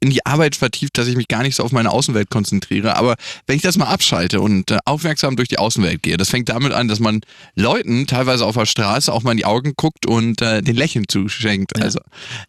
in 0.00 0.10
die 0.10 0.24
Arbeit 0.24 0.56
vertieft, 0.56 0.96
dass 0.96 1.08
ich 1.08 1.16
mich 1.16 1.28
gar 1.28 1.42
nicht 1.42 1.56
so 1.56 1.64
auf 1.64 1.72
meine 1.72 1.90
Außenwelt 1.90 2.30
konzentriere. 2.30 2.96
Aber 2.96 3.16
wenn 3.46 3.56
ich 3.56 3.62
das 3.62 3.76
mal 3.76 3.86
abschalte 3.86 4.40
und 4.40 4.70
äh, 4.70 4.78
aufmerksam 4.84 5.36
durch 5.36 5.48
die 5.48 5.58
Außenwelt 5.58 6.02
gehe, 6.02 6.16
das 6.16 6.30
fängt 6.30 6.48
damit 6.48 6.72
an, 6.72 6.88
dass 6.88 7.00
man 7.00 7.20
Leuten 7.54 8.06
teilweise 8.06 8.46
auf 8.46 8.54
der 8.54 8.66
Straße 8.66 9.12
auch 9.12 9.22
mal 9.22 9.32
in 9.32 9.38
die 9.38 9.44
Augen 9.44 9.72
guckt 9.76 10.06
und 10.06 10.40
äh, 10.40 10.62
den 10.62 10.76
Lächeln 10.76 11.06
zuschenkt. 11.08 11.76
Ja. 11.76 11.84
Also 11.84 12.00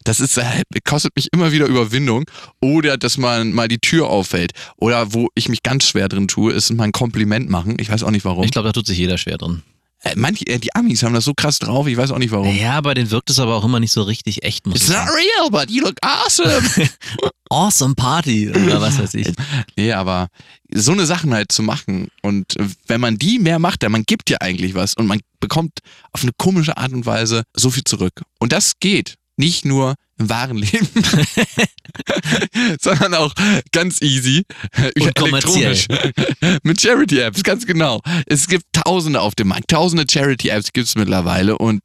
das 0.04 0.20
ist, 0.20 0.38
äh, 0.38 0.44
kostet 0.84 1.16
mich 1.16 1.28
immer 1.32 1.52
wieder 1.52 1.66
Überwindung. 1.66 2.24
Oder 2.60 2.96
dass 2.96 3.18
man 3.18 3.52
mal 3.52 3.68
die 3.68 3.78
Tür 3.78 4.08
auffällt. 4.08 4.52
Oder 4.76 5.12
wo 5.12 5.28
ich 5.34 5.48
mich 5.48 5.62
ganz 5.62 5.84
schwer 5.84 6.08
drin 6.08 6.28
tue, 6.28 6.52
ist 6.52 6.70
mal 6.72 6.84
ein 6.84 6.92
Kompliment 6.92 7.50
machen. 7.50 7.76
Ich 7.80 7.90
weiß 7.90 8.02
auch 8.02 8.10
nicht 8.10 8.24
warum. 8.24 8.44
Ich 8.44 8.52
glaube, 8.52 8.68
da 8.68 8.72
tut 8.72 8.86
sich 8.86 8.98
jeder 8.98 9.18
schwer 9.18 9.38
drin. 9.38 9.62
Äh, 10.02 10.14
manche, 10.16 10.46
äh, 10.46 10.58
die 10.58 10.74
Amis 10.74 11.02
haben 11.02 11.14
das 11.14 11.24
so 11.24 11.34
krass 11.34 11.58
drauf, 11.58 11.86
ich 11.86 11.96
weiß 11.96 12.10
auch 12.10 12.18
nicht 12.18 12.30
warum. 12.30 12.54
Ja, 12.56 12.80
bei 12.80 12.94
denen 12.94 13.10
wirkt 13.10 13.30
es 13.30 13.38
aber 13.38 13.56
auch 13.56 13.64
immer 13.64 13.80
nicht 13.80 13.92
so 13.92 14.02
richtig 14.02 14.42
echt, 14.42 14.66
muss 14.66 14.76
It's 14.76 14.88
not 14.88 14.96
sagen. 14.98 15.10
real, 15.10 15.50
but 15.50 15.70
you 15.70 15.82
look 15.82 15.96
awesome. 16.02 16.62
Awesome 17.52 17.96
Party 17.96 18.48
oder 18.48 18.80
was 18.80 18.96
weiß 18.96 19.14
ich. 19.14 19.26
Nee, 19.76 19.92
aber 19.92 20.28
so 20.72 20.92
eine 20.92 21.04
Sachen 21.04 21.34
halt 21.34 21.50
zu 21.50 21.64
machen 21.64 22.06
und 22.22 22.54
wenn 22.86 23.00
man 23.00 23.18
die 23.18 23.40
mehr 23.40 23.58
macht, 23.58 23.82
dann 23.82 23.90
man 23.90 24.04
gibt 24.04 24.30
ja 24.30 24.36
eigentlich 24.40 24.74
was 24.74 24.94
und 24.94 25.08
man 25.08 25.18
bekommt 25.40 25.80
auf 26.12 26.22
eine 26.22 26.30
komische 26.38 26.76
Art 26.76 26.92
und 26.92 27.06
Weise 27.06 27.42
so 27.56 27.70
viel 27.70 27.82
zurück. 27.82 28.22
Und 28.38 28.52
das 28.52 28.74
geht 28.78 29.16
nicht 29.36 29.64
nur 29.64 29.96
im 30.20 30.28
wahren 30.28 30.58
Leben, 30.58 30.88
sondern 32.80 33.14
auch 33.14 33.34
ganz 33.72 34.00
easy 34.02 34.44
über 34.94 35.10
elektronisch 35.16 35.86
mit 36.62 36.80
Charity-Apps, 36.80 37.42
ganz 37.42 37.66
genau. 37.66 38.00
Es 38.26 38.46
gibt 38.46 38.64
Tausende 38.72 39.20
auf 39.20 39.34
dem 39.34 39.48
Markt, 39.48 39.68
Tausende 39.68 40.04
Charity-Apps 40.08 40.72
gibt 40.72 40.86
es 40.86 40.94
mittlerweile 40.94 41.58
und 41.58 41.80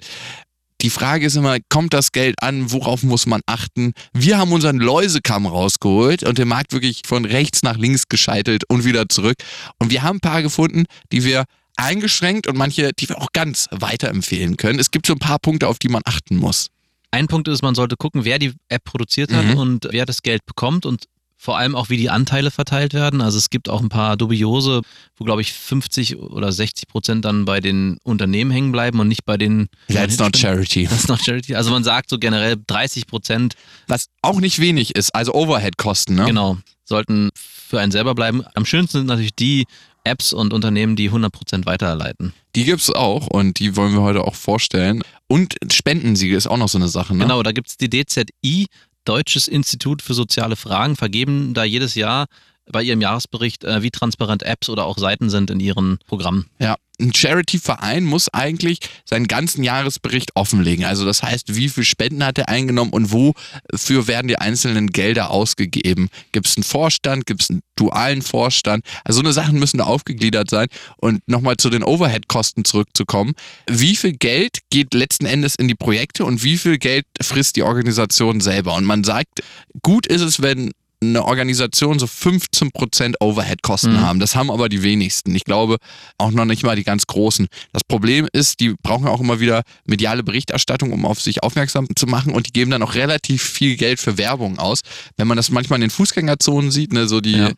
die 0.82 0.90
Frage 0.90 1.26
ist 1.26 1.36
immer, 1.36 1.58
kommt 1.70 1.94
das 1.94 2.12
Geld 2.12 2.36
an? 2.44 2.72
Worauf 2.72 3.02
muss 3.02 3.26
man 3.26 3.42
achten? 3.48 3.94
Wir 4.14 4.38
haben 4.38 4.52
unseren 4.52 4.78
Läusekamm 4.78 5.48
rausgeholt 5.48 6.24
und 6.24 6.38
den 6.38 6.50
Markt 6.50 6.74
wirklich 6.74 7.04
von 7.08 7.26
rechts 7.26 7.64
nach 7.64 7.78
links 7.78 8.04
gescheitelt 8.10 8.66
und 8.70 8.84
wieder 8.84 9.08
zurück. 9.08 9.38
Und 9.80 9.90
wir 9.90 10.04
haben 10.04 10.18
ein 10.18 10.20
paar 10.20 10.42
gefunden, 10.42 10.84
die 11.14 11.24
wir 11.24 11.46
eingeschränkt 11.78 12.46
und 12.46 12.58
manche, 12.58 12.92
die 12.94 13.10
wir 13.10 13.20
auch 13.20 13.30
ganz 13.34 13.68
weiterempfehlen 13.72 14.58
können. 14.58 14.78
Es 14.78 14.92
gibt 14.92 15.08
so 15.08 15.14
ein 15.14 15.20
paar 15.20 15.40
Punkte, 15.40 15.70
auf 15.70 15.80
die 15.80 15.90
man 15.90 16.02
achten 16.06 16.36
muss. 16.36 16.68
Ein 17.12 17.28
Punkt 17.28 17.48
ist, 17.48 17.62
man 17.62 17.76
sollte 17.76 17.96
gucken, 17.98 18.26
wer 18.26 18.40
die 18.40 18.54
App 18.70 18.84
produziert 18.84 19.32
hat 19.34 19.46
Mhm. 19.46 19.58
und 19.58 19.88
wer 19.92 20.06
das 20.06 20.22
Geld 20.22 20.46
bekommt 20.46 20.86
und 20.86 21.06
vor 21.38 21.58
allem 21.58 21.76
auch, 21.76 21.90
wie 21.90 21.98
die 21.98 22.10
Anteile 22.10 22.50
verteilt 22.50 22.94
werden. 22.94 23.22
Also 23.22 23.38
es 23.38 23.50
gibt 23.50 23.70
auch 23.70 23.82
ein 23.82 23.90
paar 23.90 24.16
dubiose, 24.18 24.82
wo 25.18 25.26
glaube 25.26 25.42
ich 25.42 25.54
50 25.54 26.18
oder 26.18 26.52
60 26.52 26.88
Prozent 26.88 27.26
dann 27.26 27.46
bei 27.46 27.60
den 27.60 27.98
Unternehmen 28.04 28.50
hängen 28.52 28.72
bleiben 28.72 29.00
und 29.00 29.10
nicht 29.10 29.26
bei 29.26 29.38
den. 29.38 29.68
That's 29.90 30.18
not 30.18 30.36
charity. 30.38 30.88
That's 30.90 31.08
not 31.08 31.20
charity. 31.24 31.54
Also 31.56 31.72
man 31.72 31.84
sagt 31.84 32.10
so 32.10 32.18
generell 32.18 32.56
30 32.66 33.06
Prozent, 33.06 33.54
Was 33.88 34.08
auch 34.22 34.40
nicht 34.40 34.60
wenig 34.60 34.96
ist, 34.96 35.14
also 35.14 35.34
Overhead-Kosten, 35.36 36.16
ne? 36.16 36.26
genau, 36.26 36.58
sollten 36.84 37.30
für 37.36 37.80
einen 37.80 37.92
selber 37.92 38.16
bleiben. 38.16 38.44
Am 38.56 38.66
schönsten 38.66 39.00
sind 39.00 39.08
natürlich 39.08 39.36
die 39.36 39.66
Apps 40.04 40.34
und 40.34 40.54
Unternehmen, 40.54 40.96
die 40.96 41.08
100 41.08 41.32
Prozent 41.32 41.66
weiterleiten. 41.66 42.34
Die 42.56 42.64
gibt's 42.64 42.90
auch 42.92 43.28
und 43.28 43.60
die 43.60 43.76
wollen 43.76 43.92
wir 43.94 44.02
heute 44.02 44.24
auch 44.24 44.36
vorstellen. 44.36 45.04
Und 45.28 45.56
Spendensiegel 45.72 46.38
ist 46.38 46.48
auch 46.48 46.58
noch 46.58 46.70
so 46.70 46.78
eine 46.78 46.88
Sache, 46.88 47.16
ne? 47.16 47.24
Genau, 47.24 47.42
da 47.44 47.52
gibt 47.52 47.68
es 47.68 47.78
die 47.78 47.90
DZI, 47.90 48.68
Deutsches 49.06 49.48
Institut 49.48 50.02
für 50.02 50.14
soziale 50.14 50.56
Fragen, 50.56 50.96
vergeben 50.96 51.54
da 51.54 51.64
jedes 51.64 51.96
Jahr 51.96 52.26
bei 52.72 52.82
ihrem 52.82 53.02
Jahresbericht, 53.02 53.64
äh, 53.64 53.84
wie 53.84 53.92
transparent 53.92 54.44
Apps 54.44 54.70
oder 54.70 54.86
auch 54.86 54.98
Seiten 54.98 55.30
sind 55.30 55.52
in 55.52 55.60
ihren 55.60 56.00
Programmen. 56.08 56.50
Ja, 56.60 56.76
ein 57.00 57.14
Charity-Verein 57.14 58.04
muss 58.04 58.30
eigentlich 58.34 58.80
seinen 59.06 59.28
ganzen 59.28 59.64
Jahresbericht 59.64 60.36
offenlegen. 60.36 60.86
Also 60.86 61.06
das 61.06 61.24
heißt, 61.24 61.56
wie 61.56 61.70
viel 61.70 61.84
Spenden 61.84 62.24
hat 62.24 62.38
er 62.38 62.50
eingenommen 62.50 62.92
und 62.92 63.12
wofür 63.12 64.08
werden 64.08 64.28
die 64.28 64.38
einzelnen 64.38 64.88
Gelder 64.88 65.32
ausgegeben? 65.32 66.10
Gibt 66.32 66.48
es 66.48 66.58
einen 66.58 66.64
Vorstand? 66.64 67.26
Gibt 67.26 67.44
es 67.44 67.50
einen 67.50 67.62
dualen 67.76 68.22
Vorstand? 68.22 68.86
Also 69.04 69.18
so 69.18 69.24
eine 69.24 69.34
Sachen 69.34 69.60
müssen 69.60 69.78
da 69.78 69.86
aufgegliedert 69.86 70.50
sein. 70.50 70.68
Und 70.98 71.22
nochmal 71.28 71.58
zu 71.58 71.70
den 71.70 71.84
Overhead-Kosten 71.84 72.66
zurückzukommen. 72.66 73.34
Wie 73.68 73.96
viel 73.96 74.14
Geld 74.14 74.60
geht 74.70 74.94
letzten 74.94 75.26
Endes 75.26 75.56
in 75.56 75.68
die 75.68 75.76
Projekte 75.76 76.26
und 76.26 76.44
wie 76.44 76.58
viel 76.58 76.78
Geld 76.78 77.06
frisst 77.22 77.56
die 77.56 77.64
Organisation 77.64 78.42
selber? 78.42 78.76
Und 78.76 78.86
man 78.86 79.04
sagt, 79.04 79.42
gut 79.82 80.08
ist 80.08 80.22
es, 80.22 80.42
wenn 80.42 80.72
eine 81.10 81.26
Organisation 81.26 82.00
so 82.00 82.08
15% 82.08 83.16
Overhead-Kosten 83.20 83.94
Mhm. 83.94 84.02
haben. 84.02 84.20
Das 84.20 84.36
haben 84.36 84.50
aber 84.52 84.70
die 84.70 84.84
wenigsten. 84.84 85.34
Ich 85.36 85.44
glaube 85.44 85.78
auch 86.18 86.32
noch 86.32 86.46
nicht 86.46 86.64
mal 86.64 86.76
die 86.76 86.84
ganz 86.84 87.06
großen. 87.08 87.48
Das 87.74 87.84
Problem 87.84 88.28
ist, 88.34 88.60
die 88.60 88.76
brauchen 88.82 89.08
auch 89.08 89.20
immer 89.22 89.40
wieder 89.40 89.64
mediale 89.86 90.24
Berichterstattung, 90.24 90.92
um 90.94 91.06
auf 91.06 91.22
sich 91.22 91.44
aufmerksam 91.44 91.88
zu 91.96 92.08
machen 92.08 92.34
und 92.34 92.48
die 92.48 92.54
geben 92.54 92.72
dann 92.72 92.84
auch 92.84 92.96
relativ 92.96 93.42
viel 93.44 93.76
Geld 93.78 94.00
für 94.00 94.18
Werbung 94.18 94.60
aus. 94.60 94.82
Wenn 95.18 95.28
man 95.28 95.38
das 95.38 95.50
manchmal 95.50 95.78
in 95.78 95.82
den 95.82 95.92
Fußgängerzonen 95.92 96.72
sieht, 96.72 96.94
ne, 96.94 97.08
so 97.08 97.22
die 97.22 97.32
Ja. 97.38 97.52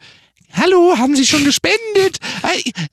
Hallo, 0.54 0.96
haben 0.98 1.16
Sie 1.16 1.25
schon 1.25 1.44
gespendet? 1.44 2.18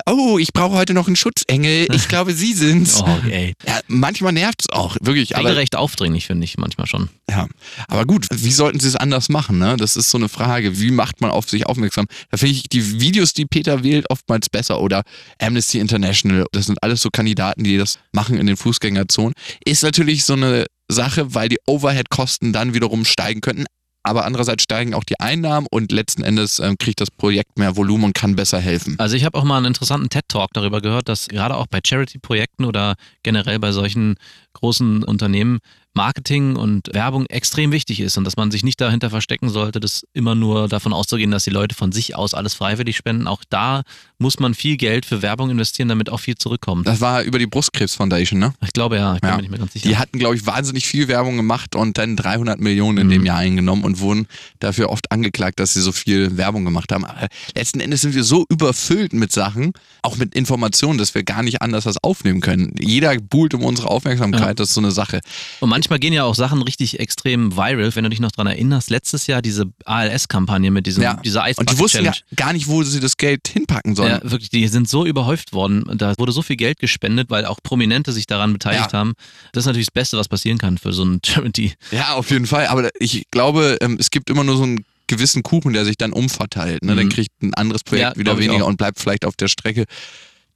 Oh, 0.07 0.39
ich 0.39 0.53
brauche 0.53 0.75
heute 0.75 0.93
noch 0.93 1.07
einen 1.07 1.17
Schutzengel. 1.17 1.87
Ich 1.95 2.09
glaube, 2.09 2.33
Sie 2.35 2.53
sind's. 2.53 3.03
Oh, 3.15 3.21
ey. 3.29 3.53
Ja, 3.67 3.81
manchmal 3.87 4.33
nervt's 4.33 4.69
auch, 4.71 4.97
wirklich. 5.01 5.37
Aber 5.37 5.49
Regelrecht 5.51 5.77
aufdringlich, 5.77 6.27
finde 6.27 6.45
ich 6.45 6.57
manchmal 6.57 6.87
schon. 6.87 7.11
ja, 7.29 7.47
aber 7.87 8.07
gut, 8.07 8.27
wie 8.31 8.51
sollten 8.51 8.81
sie 8.81 8.89
es 8.89 8.97
anders 8.97 9.29
machen? 9.29 9.59
Ne? 9.59 9.77
Das 9.77 9.97
ist 9.97 10.11
so 10.11 10.17
eine 10.19 10.29
Frage. 10.29 10.81
Wie 10.81 10.91
macht 10.91 11.21
man 11.21 11.31
auf 11.31 11.49
sich 11.49 11.67
aufmerksam? 11.67 12.07
Da 12.31 12.39
finde 12.39 12.55
ich 12.55 12.69
die 12.69 13.01
Videos, 13.01 13.35
die 13.35 13.45
Peter 13.47 13.83
wählt, 13.85 14.09
oftmals 14.11 14.49
besser. 14.49 14.81
Oder 14.81 15.03
Amnesty 15.41 15.79
International. 15.81 16.47
Das 16.53 16.67
sind 16.67 16.83
alles 16.83 17.03
so 17.03 17.11
Kandidaten, 17.11 17.63
die 17.65 17.77
das 17.77 17.99
machen 18.13 18.39
in 18.39 18.47
den 18.47 18.57
Fußgängerzonen. 18.57 19.35
Ist 19.65 19.83
natürlich 19.83 20.25
so 20.25 20.33
eine 20.33 20.67
Sache, 20.91 21.35
weil 21.35 21.49
die 21.49 21.59
Overhead-Kosten 21.67 22.53
dann 22.53 22.75
wiederum 22.75 23.05
steigen 23.05 23.41
könnten. 23.41 23.65
Aber 24.05 24.27
andererseits 24.27 24.63
steigen 24.63 24.95
auch 24.95 25.03
die 25.03 25.19
Einnahmen 25.19 25.67
und 25.71 25.91
letzten 25.91 26.23
Endes 26.23 26.59
ähm, 26.61 26.77
kriegt 26.79 27.01
das 27.01 27.11
Projekt 27.11 27.59
mehr 27.59 27.77
Volumen 27.77 28.05
und 28.05 28.15
kann 28.15 28.37
besser 28.37 28.61
helfen. 28.61 28.97
Also 28.99 29.17
ich 29.17 29.25
habe 29.25 29.37
auch 29.39 29.45
mal 29.45 29.57
einen 29.57 29.67
interessanten 29.67 30.11
TED-Talk 30.11 30.51
darüber 30.53 30.83
gehört, 30.83 31.09
dass 31.09 31.27
gerade 31.29 31.57
auch 31.57 31.67
bei 31.67 31.81
Charity-Projekten 31.85 32.67
oder 32.67 32.97
generell 33.23 33.59
bei 33.59 33.73
solchen 33.73 34.17
großen 34.53 35.03
Unternehmen 35.03 35.59
Marketing 35.95 36.57
und 36.57 36.93
Werbung 36.93 37.27
extrem 37.27 37.73
wichtig 37.73 38.01
ist 38.01 38.19
und 38.19 38.25
dass 38.25 38.37
man 38.37 38.51
sich 38.51 38.65
nicht 38.65 38.81
dahinter 38.81 39.11
verstecken 39.11 39.49
sollte, 39.49 39.81
das 39.81 40.05
immer 40.13 40.35
nur 40.35 40.69
davon 40.69 40.93
auszugehen, 40.93 41.31
dass 41.31 41.45
die 41.45 41.51
Leute 41.51 41.75
von 41.75 41.93
sich 41.93 42.17
aus 42.17 42.35
alles 42.35 42.55
freiwillig 42.55 42.97
spenden. 42.97 43.27
Auch 43.29 43.43
da 43.49 43.83
muss 44.19 44.39
man 44.41 44.55
viel 44.55 44.77
Geld 44.77 45.07
für 45.07 45.23
Werbung 45.23 45.51
investieren, 45.51 45.89
damit 45.89 46.11
auch 46.11 46.19
viel 46.21 46.35
zurückkommt. 46.37 46.87
Das 46.87 47.01
war 47.01 47.23
über 47.23 47.39
die 47.39 47.47
Brustkrebs 47.47 47.95
Foundation, 47.95 48.41
ne? 48.41 48.55
Ich 48.65 48.73
glaube 48.73 48.97
ja, 48.97 49.15
ich 49.15 49.21
bin 49.21 49.31
Ja. 49.31 49.37
mir 49.37 49.43
nicht 49.43 49.51
mehr 49.51 49.61
ganz 49.61 49.73
sicher. 49.73 49.89
Die 49.89 49.97
hatten, 49.97 50.19
glaube 50.19 50.35
ich, 50.37 50.47
wahnsinnig 50.47 50.87
viel 50.87 51.09
Werbung 51.09 51.37
gemacht 51.37 51.77
und 51.77 51.97
dann 51.99 52.17
300 52.17 52.61
Millionen 52.61 52.99
in 52.99 53.07
Mhm. 53.07 53.11
dem 53.11 53.27
Jahr 53.27 53.39
eingenommen 53.39 53.85
und 53.85 54.01
wurden 54.01 54.27
dafür 54.61 54.91
oft 54.91 55.11
angeklagt, 55.13 55.61
dass 55.61 55.75
sie 55.75 55.81
so 55.81 55.93
viel 55.93 56.37
Werbung 56.37 56.65
gemacht 56.65 56.91
haben. 56.93 57.05
Aber 57.05 57.29
letzten 57.55 57.81
Endes 57.81 58.01
sind 58.01 58.15
wir 58.15 58.25
so 58.25 58.45
überfüllt 58.49 59.13
mit 59.13 59.31
Sachen, 59.33 59.73
auch 60.03 60.17
mit 60.17 60.35
Informationen, 60.35 60.99
dass 60.99 61.15
wir 61.15 61.23
gar 61.23 61.43
nicht 61.43 61.63
anders 61.63 61.85
das 61.85 61.97
aufnehmen 62.03 62.41
können. 62.41 62.75
Jeder 62.81 63.15
buhlt 63.19 63.55
um 63.55 63.63
unsere 63.63 63.89
Aufmerksamkeit, 63.89 64.41
Ja. 64.41 64.55
das 64.55 64.69
ist 64.71 64.75
so 64.75 64.81
eine 64.81 64.91
Sache. 64.91 65.21
Und 65.61 65.69
manchmal 65.85 65.99
gehen 65.99 66.13
ja 66.15 66.25
auch 66.25 66.35
Sachen 66.35 66.63
richtig 66.63 66.99
extrem 66.99 67.57
viral, 67.57 67.95
wenn 67.95 68.05
du 68.05 68.11
dich 68.11 68.21
noch 68.21 68.33
dran 68.33 68.47
erinnerst. 68.47 68.91
Letztes 68.91 69.27
Jahr 69.27 69.43
diese 69.43 69.67
ALS-Kampagne 69.85 70.71
mit 70.71 70.87
diesem, 70.87 71.03
Ja. 71.03 71.15
dieser 71.25 71.43
Eis 71.43 71.59
Und 71.59 71.71
die 71.71 71.79
wussten 71.79 72.05
ja 72.05 72.13
gar 72.37 72.53
nicht, 72.53 72.69
wo 72.69 72.83
sie 72.83 73.01
das 73.01 73.17
Geld 73.17 73.47
hinpacken 73.49 73.95
sollen. 73.95 74.21
Ja, 74.25 74.31
wirklich, 74.31 74.51
die 74.51 74.67
sind 74.69 74.89
so 74.89 75.05
überhäuft 75.05 75.53
worden. 75.53 75.85
Da 75.99 76.15
wurde 76.19 76.33
so 76.33 76.43
viel 76.43 76.57
Geld 76.57 76.79
gespendet, 76.79 77.29
weil 77.31 77.45
auch 77.47 77.59
Prominente 77.63 78.13
sich 78.13 78.27
daran 78.27 78.53
beteiligt 78.53 78.93
Ja. 78.93 78.99
haben. 78.99 79.13
Das 79.53 79.63
ist 79.63 79.67
natürlich 79.67 79.89
das 79.89 79.93
Beste, 79.95 80.17
was 80.17 80.29
passieren 80.29 80.59
kann 80.59 80.79
für 80.79 80.93
so 80.93 81.05
ein 81.05 81.21
Charity. 81.25 81.75
Ja, 81.91 82.15
auf 82.15 82.31
jeden 82.31 82.47
Fall. 82.47 82.67
Aber 82.69 82.89
ich 82.99 83.25
glaube, 83.31 83.77
ähm, 83.81 83.97
es 84.01 84.11
gibt 84.11 84.31
immer 84.31 84.45
nur 84.45 84.57
so 84.57 84.63
einen 84.63 84.85
gewissen 85.07 85.43
Kuchen, 85.43 85.75
der 85.75 85.85
sich 85.85 85.99
dann 85.99 86.13
umverteilt. 86.15 86.83
Ne? 86.83 86.97
Dann 86.97 87.07
Mhm. 87.07 87.11
kriegt 87.11 87.43
ein 87.43 87.53
anderes 87.55 87.83
Projekt 87.85 88.17
Ja, 88.17 88.19
wieder 88.19 88.39
weniger 88.39 88.65
und 88.65 88.79
bleibt 88.79 88.99
vielleicht 89.01 89.25
auf 89.27 89.37
der 89.37 89.49
Strecke. 89.49 89.85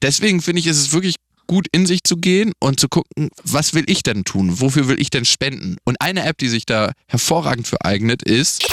Deswegen 0.01 0.41
finde 0.41 0.61
ich, 0.61 0.67
ist 0.67 0.79
es 0.79 0.93
wirklich 0.93 1.17
gut 1.49 1.67
in 1.73 1.87
sich 1.87 2.05
zu 2.05 2.17
gehen 2.17 2.53
und 2.61 2.79
zu 2.79 2.89
gucken, 2.89 3.31
was 3.43 3.75
will 3.75 3.85
ich 3.89 4.05
denn 4.05 4.23
tun? 4.23 4.61
Wofür 4.61 4.87
will 4.87 5.01
ich 5.01 5.11
denn 5.11 5.25
spenden? 5.25 5.79
Und 5.85 6.01
eine 6.01 6.25
App, 6.25 6.39
die 6.39 6.49
sich 6.49 6.65
da 6.65 6.93
hervorragend 7.09 7.67
für 7.67 7.85
eignet, 7.85 8.23
ist 8.23 8.65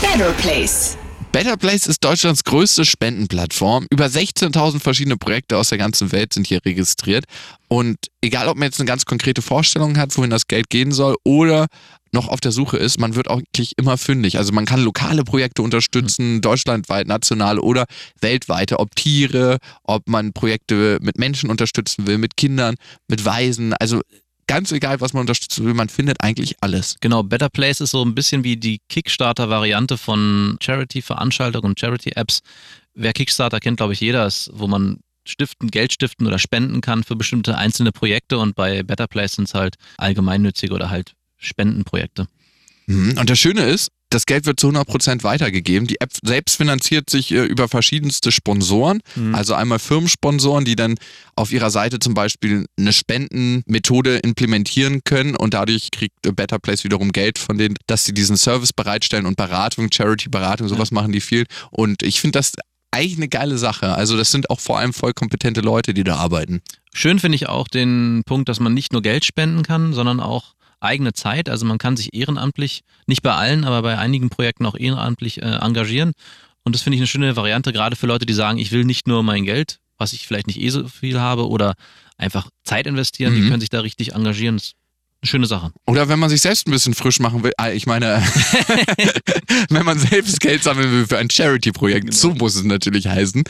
Better 0.00 0.32
Place. 0.32 0.96
Better 1.32 1.56
Place 1.56 1.86
ist 1.86 2.04
Deutschlands 2.04 2.44
größte 2.44 2.84
Spendenplattform. 2.84 3.86
Über 3.90 4.04
16.000 4.04 4.80
verschiedene 4.80 5.16
Projekte 5.16 5.56
aus 5.56 5.70
der 5.70 5.78
ganzen 5.78 6.12
Welt 6.12 6.34
sind 6.34 6.46
hier 6.46 6.62
registriert. 6.62 7.24
Und 7.68 7.96
egal, 8.20 8.48
ob 8.48 8.58
man 8.58 8.66
jetzt 8.66 8.78
eine 8.78 8.86
ganz 8.86 9.06
konkrete 9.06 9.40
Vorstellung 9.40 9.96
hat, 9.96 10.14
wohin 10.18 10.28
das 10.28 10.46
Geld 10.46 10.68
gehen 10.68 10.92
soll 10.92 11.16
oder 11.24 11.68
noch 12.12 12.28
auf 12.28 12.40
der 12.40 12.52
Suche 12.52 12.76
ist, 12.76 13.00
man 13.00 13.14
wird 13.14 13.28
auch 13.28 13.38
wirklich 13.38 13.72
immer 13.78 13.98
fündig. 13.98 14.38
Also 14.38 14.52
man 14.52 14.66
kann 14.66 14.82
lokale 14.82 15.24
Projekte 15.24 15.62
unterstützen, 15.62 16.40
deutschlandweit, 16.40 17.06
national 17.06 17.58
oder 17.58 17.84
weltweite, 18.20 18.78
ob 18.78 18.94
Tiere, 18.94 19.58
ob 19.84 20.08
man 20.08 20.32
Projekte 20.32 20.98
mit 21.00 21.18
Menschen 21.18 21.50
unterstützen 21.50 22.06
will, 22.06 22.18
mit 22.18 22.36
Kindern, 22.36 22.76
mit 23.08 23.24
Waisen. 23.24 23.74
Also 23.74 24.00
ganz 24.46 24.72
egal, 24.72 25.00
was 25.00 25.12
man 25.12 25.22
unterstützen 25.22 25.64
will, 25.64 25.74
man 25.74 25.88
findet 25.88 26.22
eigentlich 26.22 26.56
alles. 26.60 26.96
Genau, 27.00 27.22
Better 27.22 27.48
Place 27.48 27.80
ist 27.80 27.90
so 27.90 28.04
ein 28.04 28.14
bisschen 28.14 28.44
wie 28.44 28.56
die 28.56 28.80
Kickstarter-Variante 28.88 29.96
von 29.96 30.58
Charity-Veranstaltungen 30.60 31.70
und 31.70 31.80
Charity-Apps. 31.80 32.40
Wer 32.94 33.12
Kickstarter 33.14 33.60
kennt, 33.60 33.78
glaube 33.78 33.94
ich, 33.94 34.00
jeder, 34.00 34.26
ist, 34.26 34.50
wo 34.52 34.66
man 34.66 34.98
stiften, 35.24 35.70
Geld 35.70 35.92
stiften 35.92 36.26
oder 36.26 36.38
spenden 36.38 36.80
kann 36.80 37.04
für 37.04 37.16
bestimmte 37.16 37.56
einzelne 37.56 37.92
Projekte 37.92 38.38
und 38.38 38.54
bei 38.54 38.82
Better 38.82 39.06
Place 39.06 39.34
sind 39.34 39.48
es 39.48 39.54
halt 39.54 39.76
allgemeinnützige 39.96 40.74
oder 40.74 40.90
halt 40.90 41.14
Spendenprojekte. 41.42 42.26
Mhm. 42.86 43.16
Und 43.18 43.30
das 43.30 43.38
Schöne 43.38 43.64
ist, 43.64 43.90
das 44.12 44.26
Geld 44.26 44.44
wird 44.44 44.60
zu 44.60 44.68
100% 44.68 45.22
weitergegeben. 45.22 45.86
Die 45.88 46.00
App 46.00 46.10
selbst 46.22 46.56
finanziert 46.56 47.08
sich 47.08 47.32
äh, 47.32 47.44
über 47.44 47.68
verschiedenste 47.68 48.30
Sponsoren. 48.30 49.00
Mhm. 49.16 49.34
Also 49.34 49.54
einmal 49.54 49.78
Firmensponsoren, 49.78 50.64
die 50.64 50.76
dann 50.76 50.96
auf 51.34 51.50
ihrer 51.52 51.70
Seite 51.70 51.98
zum 51.98 52.14
Beispiel 52.14 52.66
eine 52.78 52.92
Spendenmethode 52.92 54.18
implementieren 54.18 55.00
können 55.04 55.34
und 55.36 55.54
dadurch 55.54 55.90
kriegt 55.90 56.14
Better 56.22 56.58
Place 56.58 56.84
wiederum 56.84 57.12
Geld 57.12 57.38
von 57.38 57.56
denen, 57.56 57.76
dass 57.86 58.04
sie 58.04 58.12
diesen 58.12 58.36
Service 58.36 58.72
bereitstellen 58.72 59.26
und 59.26 59.36
Beratung, 59.36 59.88
Charity-Beratung, 59.90 60.68
sowas 60.68 60.90
machen 60.90 61.12
die 61.12 61.20
viel. 61.20 61.46
Und 61.70 62.02
ich 62.02 62.20
finde 62.20 62.38
das 62.38 62.52
eigentlich 62.90 63.16
eine 63.16 63.28
geile 63.28 63.56
Sache. 63.56 63.94
Also 63.94 64.18
das 64.18 64.30
sind 64.30 64.50
auch 64.50 64.60
vor 64.60 64.78
allem 64.78 64.92
voll 64.92 65.14
kompetente 65.14 65.62
Leute, 65.62 65.94
die 65.94 66.04
da 66.04 66.16
arbeiten. 66.16 66.60
Schön 66.92 67.18
finde 67.18 67.36
ich 67.36 67.48
auch 67.48 67.68
den 67.68 68.22
Punkt, 68.26 68.50
dass 68.50 68.60
man 68.60 68.74
nicht 68.74 68.92
nur 68.92 69.00
Geld 69.00 69.24
spenden 69.24 69.62
kann, 69.62 69.94
sondern 69.94 70.20
auch 70.20 70.52
eigene 70.82 71.12
Zeit. 71.12 71.48
Also 71.48 71.64
man 71.66 71.78
kann 71.78 71.96
sich 71.96 72.14
ehrenamtlich, 72.14 72.82
nicht 73.06 73.22
bei 73.22 73.32
allen, 73.32 73.64
aber 73.64 73.82
bei 73.82 73.98
einigen 73.98 74.30
Projekten 74.30 74.66
auch 74.66 74.76
ehrenamtlich 74.76 75.40
äh, 75.42 75.56
engagieren. 75.60 76.12
Und 76.64 76.74
das 76.74 76.82
finde 76.82 76.96
ich 76.96 77.00
eine 77.00 77.06
schöne 77.08 77.36
Variante, 77.36 77.72
gerade 77.72 77.96
für 77.96 78.06
Leute, 78.06 78.26
die 78.26 78.34
sagen, 78.34 78.58
ich 78.58 78.72
will 78.72 78.84
nicht 78.84 79.06
nur 79.08 79.22
mein 79.22 79.44
Geld, 79.44 79.78
was 79.98 80.12
ich 80.12 80.26
vielleicht 80.26 80.46
nicht 80.46 80.60
eh 80.60 80.68
so 80.70 80.86
viel 80.88 81.18
habe, 81.20 81.48
oder 81.48 81.74
einfach 82.16 82.48
Zeit 82.64 82.86
investieren, 82.86 83.34
die 83.34 83.40
Mhm. 83.42 83.48
können 83.48 83.60
sich 83.60 83.70
da 83.70 83.80
richtig 83.80 84.14
engagieren. 84.14 84.56
Das 84.56 84.72
eine 85.22 85.28
schöne 85.28 85.46
Sache. 85.46 85.72
Oder 85.86 86.08
wenn 86.08 86.18
man 86.18 86.30
sich 86.30 86.40
selbst 86.40 86.66
ein 86.66 86.72
bisschen 86.72 86.94
frisch 86.94 87.20
machen 87.20 87.44
will, 87.44 87.52
ah, 87.56 87.70
ich 87.70 87.86
meine, 87.86 88.16
wenn 89.70 89.84
man 89.84 89.98
selbst 89.98 90.40
Geld 90.40 90.62
sammeln 90.62 90.90
will 90.90 91.06
für 91.06 91.18
ein 91.18 91.30
Charity-Projekt, 91.30 92.12
so 92.12 92.34
muss 92.34 92.56
es 92.56 92.64
natürlich 92.64 93.06
heißen, 93.06 93.44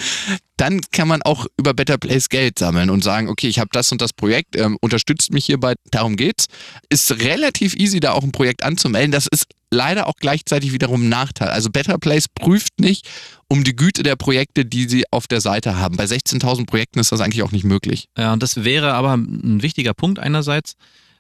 dann 0.59 0.81
kann 0.93 1.09
man 1.09 1.23
auch 1.23 1.47
über 1.57 1.73
Better 1.73 1.99
Place 1.99 2.29
Geld 2.29 2.59
sammeln 2.59 2.91
und 2.91 3.03
sagen, 3.03 3.29
okay, 3.29 3.49
ich 3.49 3.59
habe 3.59 3.71
das 3.73 3.91
und 3.91 4.03
das 4.03 4.13
Projekt, 4.13 4.55
ähm, 4.57 4.77
unterstützt 4.81 5.33
mich 5.33 5.47
hierbei, 5.47 5.75
darum 5.91 6.17
geht's. 6.17 6.47
Ist 6.91 7.11
relativ 7.21 7.75
easy, 7.75 8.01
da 8.01 8.13
auch 8.13 8.23
ein 8.23 8.33
Projekt 8.33 8.63
anzumelden. 8.63 9.11
Das 9.11 9.27
ist 9.27 9.47
leider 9.71 10.07
auch 10.07 10.17
gleichzeitig 10.21 10.73
wiederum 10.73 11.07
ein 11.07 11.09
Nachteil. 11.09 11.49
Also 11.49 11.71
Better 11.71 11.97
Place 11.99 12.27
prüft 12.29 12.79
nicht 12.79 13.09
um 13.49 13.65
die 13.65 13.75
Güte 13.75 14.03
der 14.03 14.17
Projekte, 14.17 14.67
die 14.67 14.89
sie 14.89 15.05
auf 15.11 15.27
der 15.27 15.41
Seite 15.41 15.79
haben. 15.79 15.97
Bei 15.97 16.05
16.000 16.05 16.67
Projekten 16.67 17.01
ist 17.01 17.13
das 17.13 17.21
eigentlich 17.21 17.43
auch 17.43 17.53
nicht 17.53 17.65
möglich. 17.65 18.09
Ja, 18.17 18.35
und 18.35 18.43
das 18.43 18.65
wäre 18.65 18.93
aber 18.93 19.15
ein 19.15 19.63
wichtiger 19.63 19.95
Punkt 19.95 20.19
einerseits. 20.19 20.75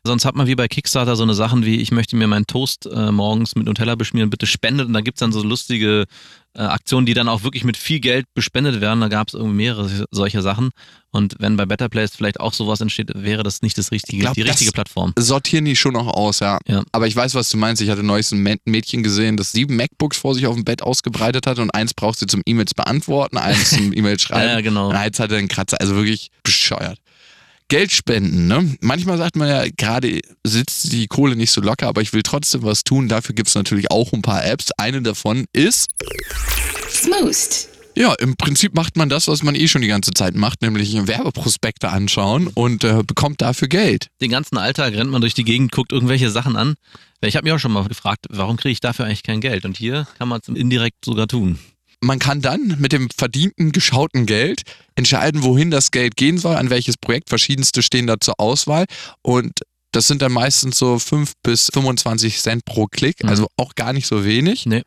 Sonst 0.04 0.25
hat 0.25 0.35
man 0.35 0.49
wie 0.49 0.56
bei 0.56 0.66
Kickstarter 0.66 1.14
so 1.14 1.23
eine 1.23 1.35
Sachen 1.35 1.64
wie, 1.64 1.76
ich 1.76 1.92
möchte 1.92 2.16
mir 2.16 2.26
meinen 2.26 2.47
Toast 2.49 2.87
äh, 2.87 3.12
morgens 3.12 3.54
mit 3.54 3.66
Nutella 3.66 3.94
beschmieren, 3.94 4.30
bitte 4.30 4.47
spendet. 4.49 4.88
Und 4.88 4.94
da 4.94 5.00
gibt's 5.00 5.21
dann 5.21 5.30
so 5.30 5.44
lustige 5.44 6.06
äh, 6.54 6.61
Aktionen, 6.62 7.06
die 7.06 7.14
dann 7.14 7.28
auch 7.28 7.44
wirklich 7.44 7.62
mit 7.62 7.76
viel 7.76 8.00
Geld 8.00 8.26
bespendet 8.35 8.80
werden. 8.80 9.00
Da 9.00 9.06
gab's 9.06 9.32
irgendwie 9.35 9.54
mehrere 9.54 10.04
solche 10.11 10.42
Sachen. 10.42 10.71
Und 11.12 11.37
wenn 11.38 11.56
bei 11.56 11.66
Better 11.66 11.88
Place 11.88 12.16
vielleicht 12.16 12.40
auch 12.40 12.52
sowas 12.52 12.80
entsteht, 12.80 13.12
wäre 13.14 13.44
das 13.44 13.62
nicht 13.62 13.78
das 13.78 13.92
richtige, 13.92 14.16
Ich 14.16 14.23
glaub, 14.23 14.35
die 14.35 14.42
richtige 14.42 14.73
Plattform. 14.73 15.12
sortieren 15.16 15.66
die 15.66 15.76
schon 15.76 15.92
noch 15.92 16.09
aus, 16.09 16.40
ja. 16.40 16.59
Ja. 16.66 16.82
Aber 16.90 17.06
ich 17.06 17.14
weiß, 17.14 17.37
was 17.37 17.49
du 17.50 17.56
meinst. 17.56 17.80
Ich 17.80 17.88
hatte 17.88 18.02
neulich 18.02 18.32
ein 18.32 18.44
Mä- 18.44 18.59
Mädchen 18.64 19.04
gesehen, 19.04 19.37
das 19.37 19.52
sieben 19.52 19.76
MacBooks 19.76 20.16
vor 20.16 20.35
sich 20.35 20.47
auf 20.49 20.56
dem 20.56 20.64
Bett 20.64 20.82
ausgebreitet 20.82 21.47
hat 21.47 21.61
und 21.61 21.71
eins 21.71 21.94
braucht 21.94 22.18
sie 22.18 22.26
zum 22.26 22.42
E-Mails 22.44 22.75
beantworten, 22.75 23.37
eins 23.38 23.71
zum 23.71 23.92
E-Mail 23.97 24.18
schreiben. 24.18 24.49
Ja, 24.50 24.61
genau. 24.62 24.88
Und 24.88 24.97
eins 24.97 25.21
hatte 25.21 25.37
einen 25.37 25.47
Kratzer. 25.49 25.80
Also 25.80 25.94
wirklich 25.94 26.30
bescheuert. 26.42 26.99
Geld 27.69 27.90
spenden, 27.92 28.47
ne? 28.49 28.76
Manchmal 28.81 29.19
sagt 29.19 29.37
man 29.37 29.49
ja, 29.49 29.64
gerade 29.76 30.21
sitzt 30.45 30.92
die 30.92 31.07
Kohle 31.07 31.37
nicht 31.37 31.50
so 31.50 31.61
locker, 31.61 31.88
aber 31.88 32.02
ich 32.02 32.12
will 32.12 32.23
trotzdem 32.23 32.62
was 32.62 32.85
tun. 32.85 33.09
Dafür 33.09 33.35
gibt 33.35 33.49
es 33.49 33.54
natürlich 33.54 33.90
auch 33.90 34.12
ein 34.12 34.23
paar 34.23 34.45
Apps. 34.45 34.71
Eine 34.76 35.00
davon 35.02 35.47
ist, 35.52 35.88
Smoothed. 36.90 37.69
ja, 37.97 38.14
im 38.14 38.37
Prinzip 38.37 38.75
macht 38.75 38.97
man 38.97 39.09
das, 39.09 39.28
was 39.28 39.42
man 39.42 39.54
eh 39.54 39.69
schon 39.69 39.83
die 39.83 39.88
ganze 39.88 40.12
Zeit 40.12 40.35
macht, 40.35 40.62
nämlich 40.62 40.95
Werbeprospekte 41.07 41.88
anschauen 41.88 42.49
und 42.49 42.85
äh, 42.85 43.02
bekommt 43.07 43.40
dafür 43.40 43.69
Geld. 43.69 44.09
Den 44.21 44.31
ganzen 44.31 44.59
Alltag 44.59 44.95
rennt 44.95 45.11
man 45.11 45.21
durch 45.21 45.35
die 45.35 45.45
Gegend, 45.45 45.73
guckt 45.73 45.92
irgendwelche 45.92 46.31
Sachen 46.31 46.57
an. 46.57 46.75
Ich 47.25 47.37
habe 47.37 47.45
mich 47.45 47.52
auch 47.52 47.59
schon 47.59 47.73
mal 47.73 47.87
gefragt, 47.87 48.26
warum 48.31 48.57
kriege 48.57 48.73
ich 48.73 48.81
dafür 48.81 49.07
eigentlich 49.07 49.23
kein 49.23 49.40
Geld? 49.40 49.64
Und 49.64 49.76
hier 49.76 50.07
kann 50.19 50.28
man 50.28 50.40
es 50.42 50.49
indirekt 50.49 51.04
sogar 51.04 51.28
tun. 51.28 51.59
Man 52.02 52.18
kann 52.18 52.40
dann 52.42 52.76
mit 52.78 52.92
dem 52.92 53.09
verdienten, 53.16 53.73
geschauten 53.73 54.26
Geld 54.26 54.62
entscheiden, 54.97 55.42
wohin 55.42 55.71
das 55.71 55.90
Geld 55.92 56.16
gehen 56.16 56.37
soll, 56.37 56.56
an 56.56 56.68
welches 56.68 56.97
Projekt. 56.97 57.28
Verschiedenste 57.28 57.82
stehen 57.82 58.06
da 58.06 58.16
zur 58.21 58.38
Auswahl. 58.38 58.87
Und 59.23 59.52
das 59.92 60.09
sind 60.09 60.21
dann 60.21 60.32
meistens 60.32 60.78
so 60.78 60.99
5 60.99 61.32
bis 61.42 61.68
25 61.73 62.40
Cent 62.40 62.64
pro 62.64 62.87
Klick, 62.87 63.23
Mhm. 63.23 63.28
also 63.28 63.47
auch 63.56 63.75
gar 63.75 63.92
nicht 63.92 64.06
so 64.06 64.25
wenig. 64.25 64.66
Nee. 64.66 64.82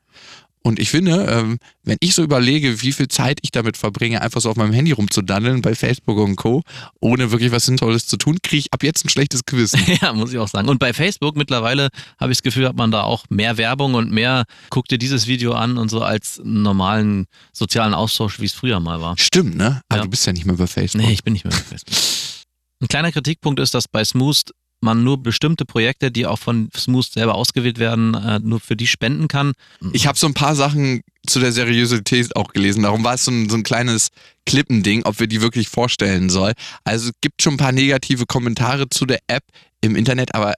Und 0.65 0.79
ich 0.79 0.89
finde, 0.89 1.27
ähm, 1.29 1.60
wenn 1.84 1.98
ich 2.00 2.15
so 2.15 2.24
überlege, 2.24 2.81
wie 2.81 2.91
viel 2.91 3.07
Zeit 3.07 3.38
ich 3.43 3.51
damit 3.51 3.77
verbringe, 3.77 4.19
einfach 4.24 4.41
so 4.41 4.50
auf 4.50 4.55
meinem 4.55 4.74
Handy 4.74 4.93
rumzudandeln 4.93 5.62
bei 5.62 5.75
Facebook 5.75 6.17
und 6.17 6.38
Co., 6.38 6.63
ohne 7.00 7.29
wirklich 7.29 7.51
was 7.51 7.65
Sinnvolles 7.67 8.07
zu 8.07 8.17
tun, 8.17 8.39
kriege 8.41 8.62
ich 8.62 8.74
ab 8.74 8.81
jetzt 8.81 9.05
ein 9.05 9.10
schlechtes 9.10 9.45
Gewissen. 9.45 9.79
Ja, 10.01 10.12
muss 10.13 10.34
ich 10.34 10.39
auch 10.39 10.48
sagen. 10.48 10.67
Und 10.67 10.79
bei 10.79 10.91
Facebook 10.91 11.36
mittlerweile 11.38 11.89
habe 12.19 12.31
ich 12.31 12.39
das 12.39 12.43
Gefühl, 12.43 12.67
hat 12.67 12.75
man 12.75 12.89
da 12.89 13.03
auch 13.03 13.25
mehr 13.29 13.57
Werbung 13.57 13.93
und 13.93 14.12
mehr, 14.12 14.45
guck 14.72 14.88
dir 14.88 14.98
dieses 14.98 15.27
Video 15.27 15.53
an 15.53 15.77
und 15.77 15.89
so 15.89 16.01
als 16.01 16.39
einen 16.39 16.63
normalen 16.63 17.27
sozialen 17.53 17.93
Austausch, 17.93 18.39
wie 18.39 18.45
es 18.45 18.53
früher 18.53 18.79
mal 18.79 19.00
war. 19.01 19.15
Stimmt, 19.19 19.55
ne? 19.57 19.81
Aber 19.88 19.98
Ja. 20.00 20.03
du 20.05 20.10
bist 20.10 20.25
ja 20.25 20.34
nicht 20.34 20.48
mehr 20.48 20.55
bei 20.55 20.65
Facebook. 20.65 21.00
Nee, 21.03 21.13
ich 21.13 21.24
bin 21.24 21.34
nicht 21.34 21.45
mehr 21.45 21.53
bei 21.53 21.62
Facebook. 21.62 21.93
Ein 22.81 22.88
kleiner 22.88 23.12
Kritikpunkt 23.12 23.60
ist, 23.60 23.75
dass 23.75 23.88
bei 23.88 24.03
Smooth 24.03 24.41
man 24.86 25.04
nur 25.04 25.22
bestimmte 25.22 25.65
Projekte, 25.65 26.12
die 26.12 26.25
auch 26.25 26.39
von 26.39 26.70
Smooth 26.75 27.12
selber 27.12 27.36
ausgewählt 27.36 27.80
werden, 27.80 28.13
äh, 28.13 28.39
nur 28.39 28.60
für 28.60 28.75
die 28.75 28.88
spenden 28.88 29.27
kann. 29.27 29.54
Ich 29.92 30.08
habe 30.08 30.18
so 30.18 30.27
ein 30.27 30.34
paar 30.34 30.56
Sachen 30.56 31.01
zu 31.27 31.39
der 31.39 31.51
Seriosität 31.51 32.36
auch 32.36 32.54
gelesen. 32.54 32.84
Darum 32.84 33.04
war 33.04 33.15
es 33.15 33.25
so 33.25 33.32
ein, 33.32 33.50
so 33.50 33.58
ein 33.58 33.63
kleines 33.63 34.10
Klippending, 34.46 35.04
ob 35.04 35.20
wir 35.20 35.27
die 35.27 35.42
wirklich 35.42 35.68
vorstellen 35.68 36.30
soll. 36.30 36.54
Also 36.84 37.10
es 37.10 37.15
gibt 37.20 37.42
schon 37.42 37.56
ein 37.56 37.58
paar 37.58 37.72
negative 37.72 38.25
Kommentare 38.25 38.88
zu 38.89 39.06
der 39.06 39.20
App 39.27 39.44
im 39.82 39.96
Internet, 39.96 40.34
aber 40.36 40.54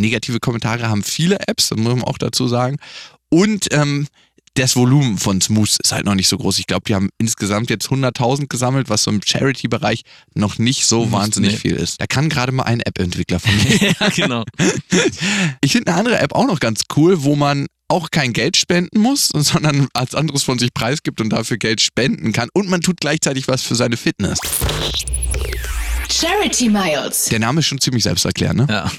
negative 0.00 0.40
Kommentare 0.40 0.88
haben 0.88 1.02
viele 1.02 1.38
Apps, 1.46 1.68
das 1.68 1.78
muss 1.78 1.94
man 1.94 2.04
auch 2.04 2.18
dazu 2.18 2.48
sagen. 2.48 2.78
Und 3.28 3.68
ähm, 3.72 4.08
das 4.60 4.76
Volumen 4.76 5.18
von 5.18 5.40
Smooth 5.40 5.78
ist 5.82 5.92
halt 5.92 6.04
noch 6.04 6.14
nicht 6.14 6.28
so 6.28 6.36
groß. 6.38 6.58
Ich 6.58 6.66
glaube, 6.66 6.82
die 6.86 6.94
haben 6.94 7.10
insgesamt 7.18 7.70
jetzt 7.70 7.88
100.000 7.88 8.46
gesammelt, 8.48 8.88
was 8.88 9.04
so 9.04 9.10
im 9.10 9.20
Charity-Bereich 9.24 10.02
noch 10.34 10.58
nicht 10.58 10.86
so 10.86 11.06
Mhm, 11.06 11.12
wahnsinnig 11.12 11.52
nee. 11.52 11.58
viel 11.58 11.76
ist. 11.76 12.00
Da 12.00 12.06
kann 12.06 12.28
gerade 12.28 12.52
mal 12.52 12.64
ein 12.64 12.80
App-Entwickler 12.80 13.40
von 13.40 13.52
mir 13.56 13.94
ja, 14.00 14.08
genau. 14.08 14.44
ich 15.60 15.72
finde 15.72 15.90
eine 15.90 15.98
andere 15.98 16.18
App 16.18 16.34
auch 16.34 16.46
noch 16.46 16.60
ganz 16.60 16.82
cool, 16.96 17.22
wo 17.24 17.36
man 17.36 17.66
auch 17.88 18.10
kein 18.10 18.32
Geld 18.32 18.56
spenden 18.56 19.00
muss, 19.00 19.28
sondern 19.34 19.88
als 19.94 20.14
anderes 20.14 20.42
von 20.42 20.58
sich 20.58 20.72
preisgibt 20.72 21.20
und 21.20 21.30
dafür 21.30 21.56
Geld 21.56 21.80
spenden 21.80 22.32
kann. 22.32 22.48
Und 22.52 22.68
man 22.68 22.80
tut 22.80 23.00
gleichzeitig 23.00 23.48
was 23.48 23.62
für 23.62 23.74
seine 23.74 23.96
Fitness. 23.96 24.38
Charity 26.10 26.68
Miles. 26.68 27.26
Der 27.26 27.38
Name 27.38 27.60
ist 27.60 27.66
schon 27.66 27.80
ziemlich 27.80 28.02
selbsterklärend, 28.02 28.58
ne? 28.60 28.66
Ja, 28.68 28.90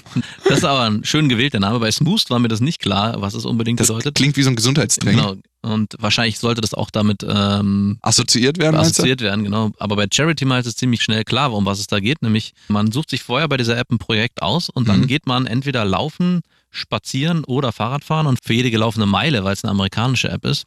das 0.47 0.59
ist 0.59 0.63
aber 0.63 0.81
ein 0.83 1.03
schön 1.03 1.27
gewählter 1.29 1.59
Name. 1.59 1.79
Bei 1.79 1.91
Smooth 1.91 2.29
war 2.29 2.39
mir 2.39 2.47
das 2.47 2.61
nicht 2.61 2.79
klar, 2.79 3.21
was 3.21 3.33
es 3.33 3.45
unbedingt 3.45 3.79
Das 3.79 3.87
bedeutet. 3.87 4.15
klingt 4.15 4.37
wie 4.37 4.43
so 4.43 4.49
ein 4.49 4.55
Gesundheitstraining. 4.55 5.17
Genau. 5.19 5.35
Und 5.63 5.95
wahrscheinlich 5.99 6.39
sollte 6.39 6.61
das 6.61 6.73
auch 6.73 6.89
damit 6.89 7.23
ähm, 7.27 7.99
Assoziiert 8.01 8.57
werden, 8.57 8.75
assoziiert 8.77 9.21
werden, 9.21 9.43
genau. 9.43 9.71
Aber 9.77 9.95
bei 9.95 10.07
Charity 10.11 10.45
Miles 10.45 10.65
ist 10.65 10.79
ziemlich 10.79 11.03
schnell 11.03 11.23
klar, 11.23 11.53
um 11.53 11.65
was 11.65 11.79
es 11.79 11.87
da 11.87 11.99
geht. 11.99 12.21
Nämlich, 12.23 12.53
man 12.67 12.91
sucht 12.91 13.09
sich 13.11 13.21
vorher 13.21 13.47
bei 13.47 13.57
dieser 13.57 13.77
App 13.77 13.91
ein 13.91 13.99
Projekt 13.99 14.41
aus 14.41 14.69
und 14.69 14.87
dann 14.87 15.01
Mhm. 15.01 15.07
geht 15.07 15.27
man 15.27 15.45
entweder 15.45 15.85
laufen, 15.85 16.41
spazieren 16.71 17.43
oder 17.43 17.71
Fahrrad 17.71 18.03
fahren 18.03 18.25
und 18.27 18.39
für 18.43 18.53
jede 18.53 18.71
gelaufene 18.71 19.05
Meile, 19.05 19.43
weil 19.43 19.53
es 19.53 19.63
eine 19.63 19.71
amerikanische 19.71 20.29
App 20.29 20.45
ist, 20.45 20.63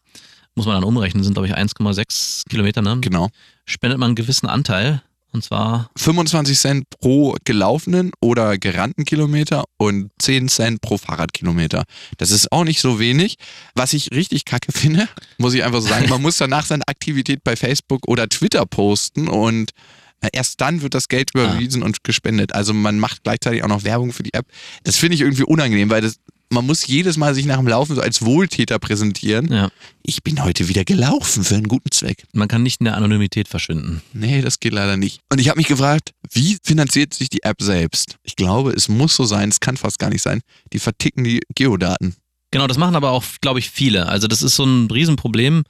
muss 0.54 0.66
man 0.66 0.76
dann 0.76 0.84
umrechnen, 0.84 1.24
sind 1.24 1.32
glaube 1.34 1.48
ich 1.48 1.56
1,6 1.56 2.42
Kilometer, 2.48 2.82
ne? 2.82 2.98
Genau. 3.00 3.30
Spendet 3.64 3.98
man 3.98 4.08
einen 4.08 4.14
gewissen 4.16 4.46
Anteil 4.46 5.02
und 5.34 5.42
zwar 5.42 5.90
25 5.96 6.56
Cent 6.58 6.84
pro 7.00 7.36
gelaufenen 7.44 8.12
oder 8.20 8.56
gerannten 8.56 9.04
Kilometer 9.04 9.64
und 9.76 10.10
10 10.20 10.48
Cent 10.48 10.80
pro 10.80 10.96
Fahrradkilometer. 10.96 11.82
Das 12.18 12.30
ist 12.30 12.52
auch 12.52 12.64
nicht 12.64 12.80
so 12.80 13.00
wenig. 13.00 13.36
Was 13.74 13.92
ich 13.92 14.12
richtig 14.12 14.44
kacke 14.44 14.70
finde, 14.72 15.08
muss 15.38 15.54
ich 15.54 15.64
einfach 15.64 15.80
so 15.80 15.88
sagen, 15.88 16.08
man 16.08 16.22
muss 16.22 16.36
danach 16.36 16.64
seine 16.64 16.86
Aktivität 16.86 17.42
bei 17.42 17.56
Facebook 17.56 18.06
oder 18.06 18.28
Twitter 18.28 18.64
posten 18.64 19.28
und 19.28 19.72
äh, 20.20 20.28
erst 20.32 20.60
dann 20.60 20.82
wird 20.82 20.94
das 20.94 21.08
Geld 21.08 21.30
überwiesen 21.34 21.82
und 21.82 22.04
gespendet. 22.04 22.54
Also 22.54 22.72
man 22.72 22.98
macht 22.98 23.24
gleichzeitig 23.24 23.64
auch 23.64 23.68
noch 23.68 23.84
Werbung 23.84 24.12
für 24.12 24.22
die 24.22 24.34
App. 24.34 24.46
Das 24.84 24.96
finde 24.96 25.16
ich 25.16 25.20
irgendwie 25.20 25.44
unangenehm, 25.44 25.90
weil 25.90 26.00
das, 26.00 26.20
man 26.50 26.66
muss 26.66 26.86
jedes 26.86 27.16
Mal 27.16 27.34
sich 27.34 27.46
nach 27.46 27.56
dem 27.56 27.66
Laufen 27.68 27.94
so 27.96 28.00
als 28.02 28.22
Wohltäter 28.22 28.78
präsentieren. 28.78 29.52
ja, 29.52 29.70
Ich 30.02 30.22
bin 30.22 30.42
heute 30.44 30.68
wieder 30.68 30.84
gelaufen 30.84 31.42
für 31.44 31.54
einen 31.56 31.68
guten 31.68 31.90
Zweck. 31.90 32.24
man 32.32 32.48
kann 32.48 32.62
nicht 32.62 32.80
in 32.80 32.84
der 32.84 32.96
Anonymität 32.96 33.48
verschwinden. 33.48 34.02
Nee, 34.12 34.40
das 34.42 34.60
geht 34.60 34.72
leider 34.72 34.96
nicht. 34.96 35.20
Und 35.30 35.40
ich 35.40 35.48
habe 35.48 35.58
mich 35.58 35.66
gefragt, 35.66 36.10
wie 36.32 36.58
finanziert 36.62 37.14
sich 37.14 37.28
die 37.28 37.42
App 37.42 37.60
selbst? 37.60 38.16
Ich 38.22 38.36
glaube, 38.36 38.72
es 38.72 38.88
muss 38.88 39.16
so 39.16 39.24
sein, 39.24 39.48
es 39.48 39.60
kann 39.60 39.76
fast 39.76 39.98
gar 39.98 40.10
nicht 40.10 40.22
sein. 40.22 40.40
Die 40.72 40.78
verticken 40.78 41.24
die 41.24 41.40
Geodaten. 41.54 42.14
Genau, 42.50 42.66
das 42.68 42.78
machen 42.78 42.94
aber 42.94 43.10
auch, 43.10 43.24
glaube 43.40 43.58
ich, 43.58 43.68
viele. 43.70 44.06
Also 44.06 44.28
das 44.28 44.42
ist 44.42 44.54
so 44.54 44.64
ein 44.64 44.88
Riesenproblem. 44.90 45.64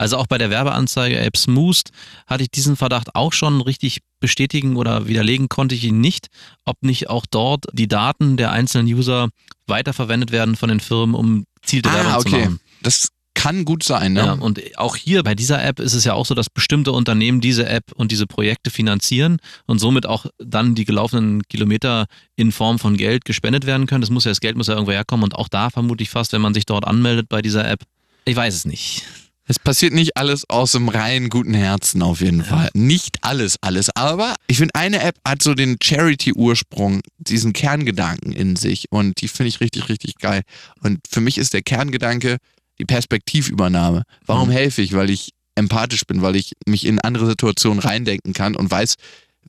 Also 0.00 0.16
auch 0.16 0.26
bei 0.26 0.38
der 0.38 0.48
Werbeanzeige 0.48 1.18
App 1.18 1.36
Smooth 1.36 1.82
hatte 2.26 2.42
ich 2.42 2.50
diesen 2.50 2.74
Verdacht 2.74 3.14
auch 3.14 3.34
schon 3.34 3.60
richtig 3.60 3.98
bestätigen 4.18 4.76
oder 4.76 5.08
widerlegen 5.08 5.50
konnte 5.50 5.74
ich 5.74 5.84
ihn 5.84 6.00
nicht, 6.00 6.28
ob 6.64 6.76
nicht 6.80 7.10
auch 7.10 7.26
dort 7.30 7.66
die 7.74 7.86
Daten 7.86 8.38
der 8.38 8.50
einzelnen 8.50 8.86
User 8.86 9.28
weiterverwendet 9.66 10.32
werden 10.32 10.56
von 10.56 10.70
den 10.70 10.80
Firmen, 10.80 11.14
um 11.14 11.44
zielte 11.60 11.92
Werbung 11.92 12.22
zu 12.22 12.30
machen. 12.30 12.60
Das 12.82 13.08
kann 13.34 13.66
gut 13.66 13.82
sein, 13.82 14.14
ne? 14.14 14.20
Ja, 14.20 14.32
und 14.32 14.62
auch 14.78 14.96
hier 14.96 15.22
bei 15.22 15.34
dieser 15.34 15.62
App 15.62 15.78
ist 15.78 15.92
es 15.92 16.04
ja 16.04 16.14
auch 16.14 16.24
so, 16.24 16.34
dass 16.34 16.48
bestimmte 16.48 16.92
Unternehmen 16.92 17.42
diese 17.42 17.68
App 17.68 17.92
und 17.94 18.10
diese 18.10 18.26
Projekte 18.26 18.70
finanzieren 18.70 19.36
und 19.66 19.80
somit 19.80 20.06
auch 20.06 20.24
dann 20.38 20.74
die 20.74 20.86
gelaufenen 20.86 21.42
Kilometer 21.42 22.06
in 22.36 22.52
Form 22.52 22.78
von 22.78 22.96
Geld 22.96 23.26
gespendet 23.26 23.66
werden 23.66 23.86
können. 23.86 24.00
Das 24.00 24.08
muss 24.08 24.24
ja, 24.24 24.30
das 24.30 24.40
Geld 24.40 24.56
muss 24.56 24.68
ja 24.68 24.74
irgendwo 24.74 24.92
herkommen 24.92 25.24
und 25.24 25.34
auch 25.34 25.48
da 25.48 25.68
vermute 25.68 26.02
ich 26.02 26.08
fast, 26.08 26.32
wenn 26.32 26.40
man 26.40 26.54
sich 26.54 26.64
dort 26.64 26.86
anmeldet 26.86 27.28
bei 27.28 27.42
dieser 27.42 27.68
App. 27.68 27.80
Ich 28.24 28.34
weiß 28.34 28.54
es 28.54 28.64
nicht. 28.64 29.04
Es 29.50 29.58
passiert 29.58 29.92
nicht 29.92 30.16
alles 30.16 30.48
aus 30.48 30.70
dem 30.70 30.88
reinen 30.88 31.28
guten 31.28 31.54
Herzen 31.54 32.02
auf 32.02 32.20
jeden 32.20 32.44
Fall. 32.44 32.70
Nicht 32.72 33.16
alles, 33.22 33.56
alles. 33.60 33.90
Aber 33.96 34.36
ich 34.46 34.58
finde, 34.58 34.76
eine 34.76 35.02
App 35.02 35.16
hat 35.26 35.42
so 35.42 35.54
den 35.54 35.76
Charity-Ursprung, 35.82 37.00
diesen 37.18 37.52
Kerngedanken 37.52 38.30
in 38.30 38.54
sich. 38.54 38.84
Und 38.90 39.20
die 39.20 39.26
finde 39.26 39.48
ich 39.48 39.58
richtig, 39.58 39.88
richtig 39.88 40.18
geil. 40.20 40.42
Und 40.84 41.00
für 41.10 41.20
mich 41.20 41.36
ist 41.36 41.52
der 41.52 41.62
Kerngedanke 41.62 42.36
die 42.78 42.84
Perspektivübernahme. 42.84 44.04
Warum 44.24 44.50
Mhm. 44.50 44.52
helfe 44.52 44.82
ich? 44.82 44.92
Weil 44.92 45.10
ich 45.10 45.30
empathisch 45.56 46.06
bin, 46.06 46.22
weil 46.22 46.36
ich 46.36 46.52
mich 46.64 46.86
in 46.86 47.00
andere 47.00 47.26
Situationen 47.26 47.80
reindenken 47.80 48.34
kann 48.34 48.54
und 48.54 48.70
weiß, 48.70 48.94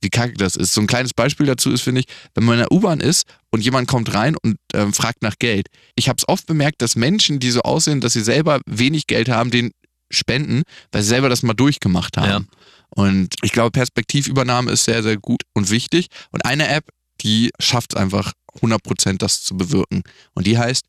wie 0.02 0.10
kacke 0.10 0.34
das 0.34 0.56
ist. 0.56 0.74
So 0.74 0.82
ein 0.82 0.88
kleines 0.88 1.14
Beispiel 1.14 1.46
dazu 1.46 1.70
ist, 1.70 1.82
finde 1.82 2.02
ich, 2.02 2.08
wenn 2.34 2.44
man 2.44 2.56
in 2.56 2.62
der 2.62 2.72
U-Bahn 2.72 3.02
ist 3.02 3.28
und 3.52 3.64
jemand 3.64 3.88
kommt 3.88 4.12
rein 4.16 4.36
und 4.42 4.58
ähm, 4.74 4.94
fragt 4.94 5.22
nach 5.22 5.36
Geld. 5.38 5.68
Ich 5.94 6.10
habe 6.10 6.18
es 6.18 6.28
oft 6.28 6.48
bemerkt, 6.48 6.82
dass 6.82 6.96
Menschen, 6.96 7.40
die 7.40 7.52
so 7.52 7.62
aussehen, 7.62 8.02
dass 8.02 8.14
sie 8.14 8.24
selber 8.24 8.62
wenig 8.66 9.06
Geld 9.06 9.30
haben, 9.30 9.52
den 9.52 9.70
spenden, 10.12 10.64
weil 10.92 11.02
sie 11.02 11.10
selber 11.10 11.30
das 11.30 11.44
mal 11.44 11.54
durchgemacht 11.54 12.18
haben. 12.18 12.30
Ja. 12.30 12.42
Und 12.90 13.36
ich 13.42 13.52
glaube, 13.52 13.72
Perspektivübernahme 13.72 14.72
ist 14.72 14.84
sehr, 14.84 15.02
sehr 15.02 15.18
gut 15.18 15.44
und 15.54 15.70
wichtig. 15.70 16.08
Und 16.32 16.46
eine 16.46 16.68
App, 16.68 16.86
die 17.22 17.52
schafft 17.60 17.94
es 17.94 18.00
einfach 18.00 18.34
100% 18.62 19.18
das 19.18 19.44
zu 19.44 19.56
bewirken. 19.56 20.04
Und 20.34 20.48
die 20.48 20.58
heißt, 20.58 20.84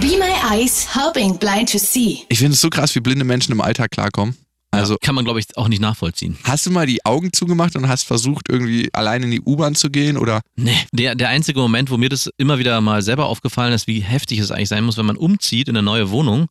Be 0.00 0.16
My 0.18 0.32
Eyes, 0.50 0.94
helping 0.94 1.38
blind 1.38 1.70
to 1.70 1.78
see. 1.78 2.20
ich 2.28 2.38
finde 2.38 2.54
es 2.54 2.60
so 2.60 2.70
krass, 2.70 2.94
wie 2.94 3.00
blinde 3.00 3.24
Menschen 3.24 3.52
im 3.52 3.60
Alltag 3.60 3.90
klarkommen. 3.90 4.36
Also 4.74 4.96
kann 5.00 5.14
man, 5.14 5.24
glaube 5.24 5.38
ich, 5.38 5.46
auch 5.56 5.68
nicht 5.68 5.82
nachvollziehen. 5.82 6.38
hast 6.44 6.64
du 6.64 6.70
mal 6.70 6.86
die 6.86 7.04
Augen 7.04 7.32
zugemacht 7.32 7.76
und 7.76 7.88
hast 7.88 8.04
versucht, 8.04 8.48
irgendwie 8.48 8.88
allein 8.94 9.22
in 9.22 9.30
die 9.30 9.42
U-Bahn 9.42 9.74
zu 9.74 9.90
gehen 9.90 10.16
oder 10.16 10.40
Nee. 10.56 10.76
Der, 10.92 11.14
der 11.14 11.28
einzige 11.28 11.60
Moment, 11.60 11.90
wo 11.90 11.98
mir 11.98 12.08
das 12.08 12.30
immer 12.38 12.58
wieder 12.58 12.80
mal 12.80 13.02
selber 13.02 13.26
aufgefallen 13.26 13.74
ist, 13.74 13.86
wie 13.86 14.00
heftig 14.00 14.38
es 14.38 14.50
eigentlich 14.50 14.70
sein 14.70 14.84
muss, 14.84 14.96
wenn 14.96 15.06
man 15.06 15.16
umzieht 15.16 15.68
in 15.68 15.76
eine 15.76 15.84
neue 15.84 16.10
Wohnung 16.10 16.46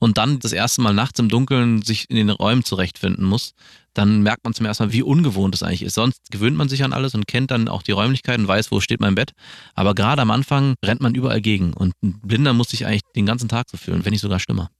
und 0.00 0.18
dann 0.18 0.40
das 0.40 0.52
erste 0.52 0.82
Mal 0.82 0.92
nachts 0.92 1.20
im 1.20 1.28
Dunkeln 1.28 1.82
sich 1.82 2.10
in 2.10 2.16
den 2.16 2.30
Räumen 2.30 2.64
zurechtfinden 2.64 3.24
muss, 3.24 3.54
dann 3.94 4.22
merkt 4.22 4.44
man 4.44 4.54
zum 4.54 4.66
ersten 4.66 4.84
Mal, 4.84 4.92
wie 4.92 5.02
ungewohnt 5.02 5.54
es 5.54 5.62
eigentlich 5.62 5.82
ist. 5.82 5.94
Sonst 5.94 6.30
gewöhnt 6.30 6.56
man 6.56 6.68
sich 6.68 6.84
an 6.84 6.92
alles 6.92 7.14
und 7.14 7.26
kennt 7.26 7.50
dann 7.50 7.68
auch 7.68 7.82
die 7.82 7.92
Räumlichkeiten, 7.92 8.46
weiß, 8.46 8.70
wo 8.70 8.80
steht 8.80 9.00
mein 9.00 9.14
Bett. 9.14 9.32
Aber 9.74 9.94
gerade 9.94 10.22
am 10.22 10.30
Anfang 10.30 10.74
rennt 10.84 11.00
man 11.00 11.14
überall 11.14 11.40
gegen 11.40 11.72
und 11.72 11.94
ein 12.02 12.20
Blinder 12.20 12.52
muss 12.52 12.70
sich 12.70 12.86
eigentlich 12.86 13.02
den 13.16 13.26
ganzen 13.26 13.48
Tag 13.48 13.68
so 13.70 13.76
fühlen, 13.76 14.04
wenn 14.04 14.12
nicht 14.12 14.22
sogar 14.22 14.38
schlimmer. 14.38 14.70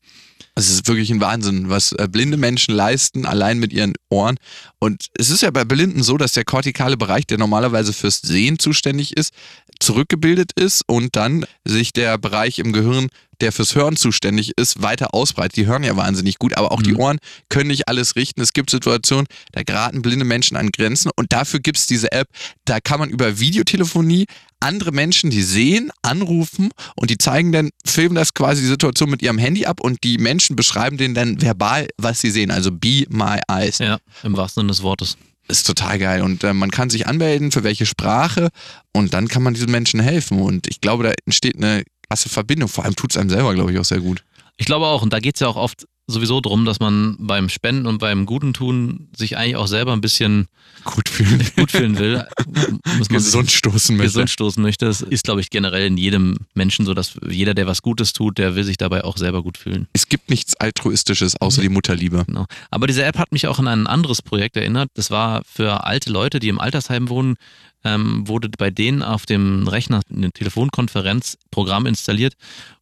Es 0.55 0.69
ist 0.69 0.89
wirklich 0.89 1.11
ein 1.11 1.21
Wahnsinn, 1.21 1.71
was 1.71 1.93
äh, 1.93 2.09
blinde 2.11 2.37
Menschen 2.37 2.75
leisten, 2.75 3.25
allein 3.25 3.59
mit 3.59 3.73
ihren 3.73 3.95
Ohren. 4.11 4.37
Und 4.79 5.07
es 5.15 5.31
ist 5.31 5.43
ja 5.43 5.51
bei 5.51 5.65
Blinden 5.65 6.03
so, 6.03 6.17
dass 6.17 6.33
der 6.33 6.45
kortikale 6.45 6.97
Bereich, 6.97 7.27
der 7.27 7.39
normalerweise 7.39 7.93
fürs 7.93 8.21
Sehen 8.21 8.59
zuständig 8.59 9.17
ist, 9.17 9.33
zurückgebildet 9.79 10.53
ist 10.53 10.83
und 10.87 11.17
dann 11.17 11.47
sich 11.65 11.93
der 11.93 12.19
Bereich 12.19 12.59
im 12.59 12.73
Gehirn, 12.73 13.09
der 13.41 13.53
fürs 13.53 13.75
Hören 13.75 13.97
zuständig 13.97 14.53
ist, 14.57 14.83
weiter 14.83 15.15
ausbreitet. 15.15 15.57
Die 15.57 15.67
hören 15.67 15.85
ja 15.85 15.97
wahnsinnig 15.97 16.39
gut, 16.39 16.57
aber 16.57 16.73
auch 16.73 16.83
die 16.83 16.93
Mhm. 16.93 17.01
Ohren 17.01 17.19
können 17.49 17.69
nicht 17.69 17.89
alles 17.89 18.17
richten. 18.17 18.41
Es 18.41 18.53
gibt 18.53 18.71
Situationen, 18.71 19.27
da 19.53 19.63
geraten 19.63 20.03
blinde 20.03 20.25
Menschen 20.25 20.57
an 20.57 20.71
Grenzen 20.71 21.11
und 21.17 21.33
dafür 21.33 21.61
gibt 21.61 21.79
es 21.79 21.87
diese 21.87 22.13
App. 22.13 22.29
Da 22.65 22.81
kann 22.81 23.01
man 23.01 23.11
über 23.11 23.39
Videotelefonie 23.41 24.27
andere 24.61 24.93
Menschen, 24.93 25.31
die 25.31 25.43
sehen, 25.43 25.91
anrufen 26.03 26.71
und 26.95 27.11
die 27.11 27.19
zeigen 27.19 27.51
dann, 27.51 27.71
filmen 27.85 28.15
das 28.15 28.35
quasi 28.35 28.61
die 28.61 28.69
Situation 28.69 29.11
mit 29.11 29.23
ihrem 29.23 29.39
Handy 29.39 29.65
ab 29.65 29.81
und 29.81 30.05
die 30.05 30.19
Menschen 30.19 30.55
beschreiben 30.55 30.99
denen 30.99 31.15
dann 31.15 31.41
verbal, 31.41 31.89
was 31.97 32.21
sie 32.21 32.31
sehen. 32.31 32.51
Also 32.51 32.71
be 32.71 33.07
my 33.09 33.41
eyes. 33.51 33.79
Ja, 33.79 33.99
im 34.23 34.37
wahrsten 34.37 34.63
Sinne 34.63 34.73
des 34.73 34.83
Wortes. 34.83 35.17
Ist 35.49 35.67
total 35.67 35.99
geil. 35.99 36.23
Und 36.23 36.45
äh, 36.45 36.53
man 36.53 36.71
kann 36.71 36.91
sich 36.91 37.07
anmelden, 37.09 37.51
für 37.51 37.65
welche 37.65 37.87
Sprache 37.87 38.51
und 38.93 39.15
dann 39.15 39.27
kann 39.27 39.43
man 39.43 39.55
diesen 39.55 39.71
Menschen 39.71 39.99
helfen. 39.99 40.41
Und 40.41 40.69
ich 40.69 40.81
glaube, 40.81 41.05
da 41.05 41.13
entsteht 41.27 41.57
eine 41.57 41.83
krasse 42.11 42.29
Verbindung. 42.29 42.69
Vor 42.69 42.85
allem 42.85 42.97
tut 42.97 43.13
es 43.13 43.17
einem 43.17 43.31
selber, 43.31 43.55
glaube 43.55 43.73
ich, 43.73 43.79
auch 43.79 43.85
sehr 43.85 44.01
gut. 44.01 44.25
Ich 44.57 44.67
glaube 44.67 44.87
auch, 44.87 45.03
und 45.03 45.13
da 45.13 45.21
geht 45.21 45.37
es 45.37 45.41
ja 45.41 45.49
auch 45.49 45.57
oft 45.57 45.87
sowieso 46.07 46.41
drum, 46.41 46.65
dass 46.65 46.81
man 46.81 47.17
beim 47.21 47.49
Spenden 47.49 47.87
und 47.87 47.99
beim 47.99 48.27
Guten 48.27 48.53
tun 48.53 49.09
sich 49.17 49.37
eigentlich 49.37 49.55
auch 49.55 49.69
selber 49.69 49.93
ein 49.93 50.01
bisschen 50.01 50.49
Gut 50.85 51.09
fühlen. 51.09 51.47
gut 51.57 51.71
fühlen 51.71 51.99
will. 51.99 52.27
Muss 52.99 53.11
man 53.11 53.21
sich 53.21 53.33
Gesund 53.33 53.51
stoßen 53.51 53.97
möchte. 53.97 54.09
gesund 54.09 54.31
stoßen 54.31 54.63
möchte. 54.63 54.87
Das 54.87 55.03
ist, 55.03 55.25
glaube 55.25 55.41
ich, 55.41 55.51
generell 55.51 55.87
in 55.87 55.97
jedem 55.97 56.39
Menschen 56.55 56.85
so, 56.85 56.95
dass 56.95 57.15
jeder, 57.29 57.55
der 57.55 57.67
was 57.67 57.83
Gutes 57.83 58.13
tut, 58.13 58.39
der 58.39 58.57
will 58.57 58.65
sich 58.65 58.77
dabei 58.77 59.05
auch 59.05 59.17
selber 59.17 59.43
gut 59.43 59.57
fühlen. 59.57 59.87
Es 59.93 60.09
gibt 60.09 60.31
nichts 60.31 60.57
Altruistisches 60.57 61.41
außer 61.41 61.63
die 61.63 61.69
Mutterliebe. 61.69 62.25
Genau. 62.27 62.47
Aber 62.71 62.87
diese 62.87 63.05
App 63.05 63.19
hat 63.19 63.31
mich 63.31 63.47
auch 63.47 63.59
an 63.59 63.69
ein 63.69 63.87
anderes 63.87 64.21
Projekt 64.21 64.57
erinnert. 64.57 64.89
Das 64.95 65.11
war 65.11 65.43
für 65.47 65.85
alte 65.85 66.11
Leute, 66.11 66.41
die 66.41 66.49
im 66.49 66.59
Altersheim 66.59 67.09
wohnen, 67.09 67.37
ähm, 67.85 68.27
wurde 68.29 68.49
bei 68.57 68.71
denen 68.71 69.03
auf 69.03 69.27
dem 69.27 69.67
Rechner 69.69 70.01
ein 70.11 70.33
Telefonkonferenzprogramm 70.33 71.87
installiert. 71.87 72.35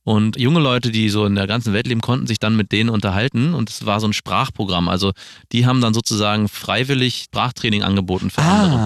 Und 0.04 0.38
junge 0.38 0.60
Leute, 0.60 0.90
die 0.90 1.10
so 1.10 1.26
in 1.26 1.34
der 1.34 1.46
ganzen 1.46 1.74
Welt 1.74 1.86
leben, 1.86 2.00
konnten 2.00 2.26
sich 2.26 2.38
dann 2.38 2.56
mit 2.56 2.72
denen 2.72 2.88
unterhalten. 2.88 3.52
Und 3.52 3.68
es 3.68 3.84
war 3.84 4.00
so 4.00 4.08
ein 4.08 4.14
Sprachprogramm. 4.14 4.88
Also 4.88 5.12
die 5.52 5.66
haben 5.66 5.80
dann 5.80 5.92
sozusagen 5.92 6.48
freiwillig 6.48 7.24
Sprachtraining 7.24 7.82
angeboten 7.82 8.30
für 8.30 8.40
andere. 8.42 8.78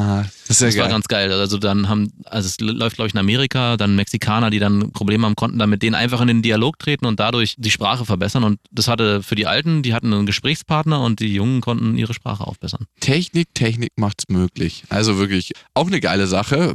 Das 0.61 0.75
Das 0.75 0.77
war 0.77 0.89
ganz 0.89 1.09
geil. 1.09 1.33
Also 1.33 1.59
dann 1.59 1.89
haben, 1.89 2.13
also 2.25 2.47
es 2.47 2.61
läuft 2.61 2.97
glaube 2.97 3.09
ich 3.09 3.15
in 3.15 3.21
Amerika, 3.21 3.77
dann 3.77 3.97
Mexikaner, 3.97 4.51
die 4.51 4.59
dann 4.59 4.93
Probleme 4.93 5.27
haben, 5.27 5.37
konnten 5.37 5.59
dann 5.59 5.71
mit 5.71 5.83
denen 5.83 5.95
einfach 5.95 6.21
in 6.21 6.29
den 6.29 6.43
Dialog 6.43 6.79
treten 6.79 7.07
und 7.07 7.21
dadurch 7.21 7.55
die 7.59 7.71
Sprache 7.71 8.05
verbessern. 8.05 8.45
Und 8.45 8.61
das 8.71 8.89
hatte 8.89 9.23
für 9.23 9.35
die 9.35 9.47
Alten, 9.47 9.83
die 9.83 9.95
hatten 9.95 10.13
einen 10.13 10.27
Gesprächspartner 10.27 11.01
und 11.03 11.21
die 11.21 11.35
Jungen 11.35 11.61
konnten 11.61 11.97
ihre 11.97 12.15
Sprache 12.15 12.47
aufbessern. 12.47 12.87
Technik, 13.01 13.55
Technik 13.55 13.93
macht's 13.97 14.25
möglich. 14.29 14.85
Also 14.89 15.19
wirklich 15.19 15.53
auch 15.75 15.87
eine 15.87 16.01
geile 16.01 16.27
Sache. 16.27 16.75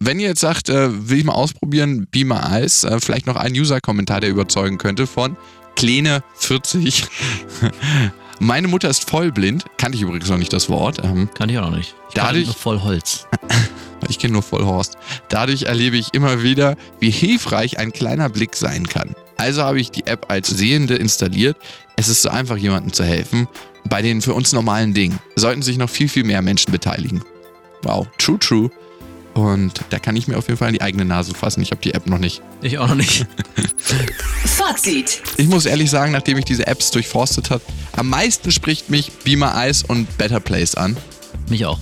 Wenn 0.00 0.20
ihr 0.20 0.28
jetzt 0.28 0.40
sagt, 0.40 0.68
äh, 0.68 1.08
will 1.08 1.18
ich 1.18 1.24
mal 1.24 1.32
ausprobieren, 1.32 2.06
Beamer 2.10 2.48
Eis, 2.48 2.84
äh, 2.84 3.00
vielleicht 3.00 3.26
noch 3.26 3.36
ein 3.36 3.52
User-Kommentar, 3.52 4.20
der 4.20 4.30
überzeugen 4.30 4.78
könnte 4.78 5.08
von 5.08 5.36
Kleine40. 5.76 7.04
Meine 8.40 8.68
Mutter 8.68 8.88
ist 8.88 9.08
vollblind, 9.10 9.64
kannte 9.78 9.96
ich 9.96 10.02
übrigens 10.02 10.28
noch 10.28 10.38
nicht 10.38 10.52
das 10.52 10.68
Wort. 10.68 11.02
Ähm, 11.02 11.28
Kann 11.34 11.48
ich 11.48 11.58
auch 11.58 11.70
noch 11.70 11.76
nicht. 11.76 11.94
Ich 12.08 12.14
Dadurch- 12.14 12.46
nur 12.46 12.54
voll 12.54 12.80
Holz. 12.82 13.26
ich 14.08 14.18
kenne 14.18 14.34
nur 14.34 14.42
Vollhorst. 14.42 14.96
Dadurch 15.28 15.64
erlebe 15.64 15.96
ich 15.96 16.14
immer 16.14 16.42
wieder, 16.42 16.76
wie 17.00 17.10
hilfreich 17.10 17.78
ein 17.78 17.92
kleiner 17.92 18.28
Blick 18.28 18.54
sein 18.54 18.86
kann. 18.86 19.14
Also 19.36 19.62
habe 19.62 19.80
ich 19.80 19.90
die 19.90 20.06
App 20.06 20.26
als 20.30 20.48
Sehende 20.48 20.94
installiert. 20.96 21.56
Es 21.96 22.08
ist 22.08 22.22
so 22.22 22.28
einfach, 22.28 22.56
jemandem 22.56 22.92
zu 22.92 23.04
helfen. 23.04 23.48
Bei 23.88 24.02
den 24.02 24.20
für 24.22 24.34
uns 24.34 24.52
normalen 24.52 24.94
Dingen 24.94 25.18
sollten 25.36 25.62
sich 25.62 25.78
noch 25.78 25.90
viel, 25.90 26.08
viel 26.08 26.24
mehr 26.24 26.42
Menschen 26.42 26.70
beteiligen. 26.72 27.22
Wow, 27.82 28.06
true, 28.18 28.38
true. 28.38 28.70
Und 29.38 29.84
da 29.90 30.00
kann 30.00 30.16
ich 30.16 30.26
mir 30.26 30.36
auf 30.36 30.48
jeden 30.48 30.58
Fall 30.58 30.66
in 30.66 30.74
die 30.74 30.82
eigene 30.82 31.04
Nase 31.04 31.32
fassen. 31.32 31.62
Ich 31.62 31.70
habe 31.70 31.80
die 31.80 31.94
App 31.94 32.08
noch 32.08 32.18
nicht. 32.18 32.42
Ich 32.60 32.76
auch 32.78 32.88
noch 32.88 32.96
nicht. 32.96 33.24
Fazit. 34.44 35.22
Ich 35.36 35.46
muss 35.46 35.64
ehrlich 35.64 35.90
sagen, 35.90 36.10
nachdem 36.10 36.38
ich 36.38 36.44
diese 36.44 36.66
Apps 36.66 36.90
durchforstet 36.90 37.50
habe, 37.50 37.62
am 37.92 38.08
meisten 38.08 38.50
spricht 38.50 38.90
mich 38.90 39.12
Beamer 39.22 39.54
Eyes 39.54 39.84
und 39.84 40.18
Better 40.18 40.40
Place 40.40 40.74
an. 40.74 40.96
Mich 41.48 41.64
auch. 41.66 41.78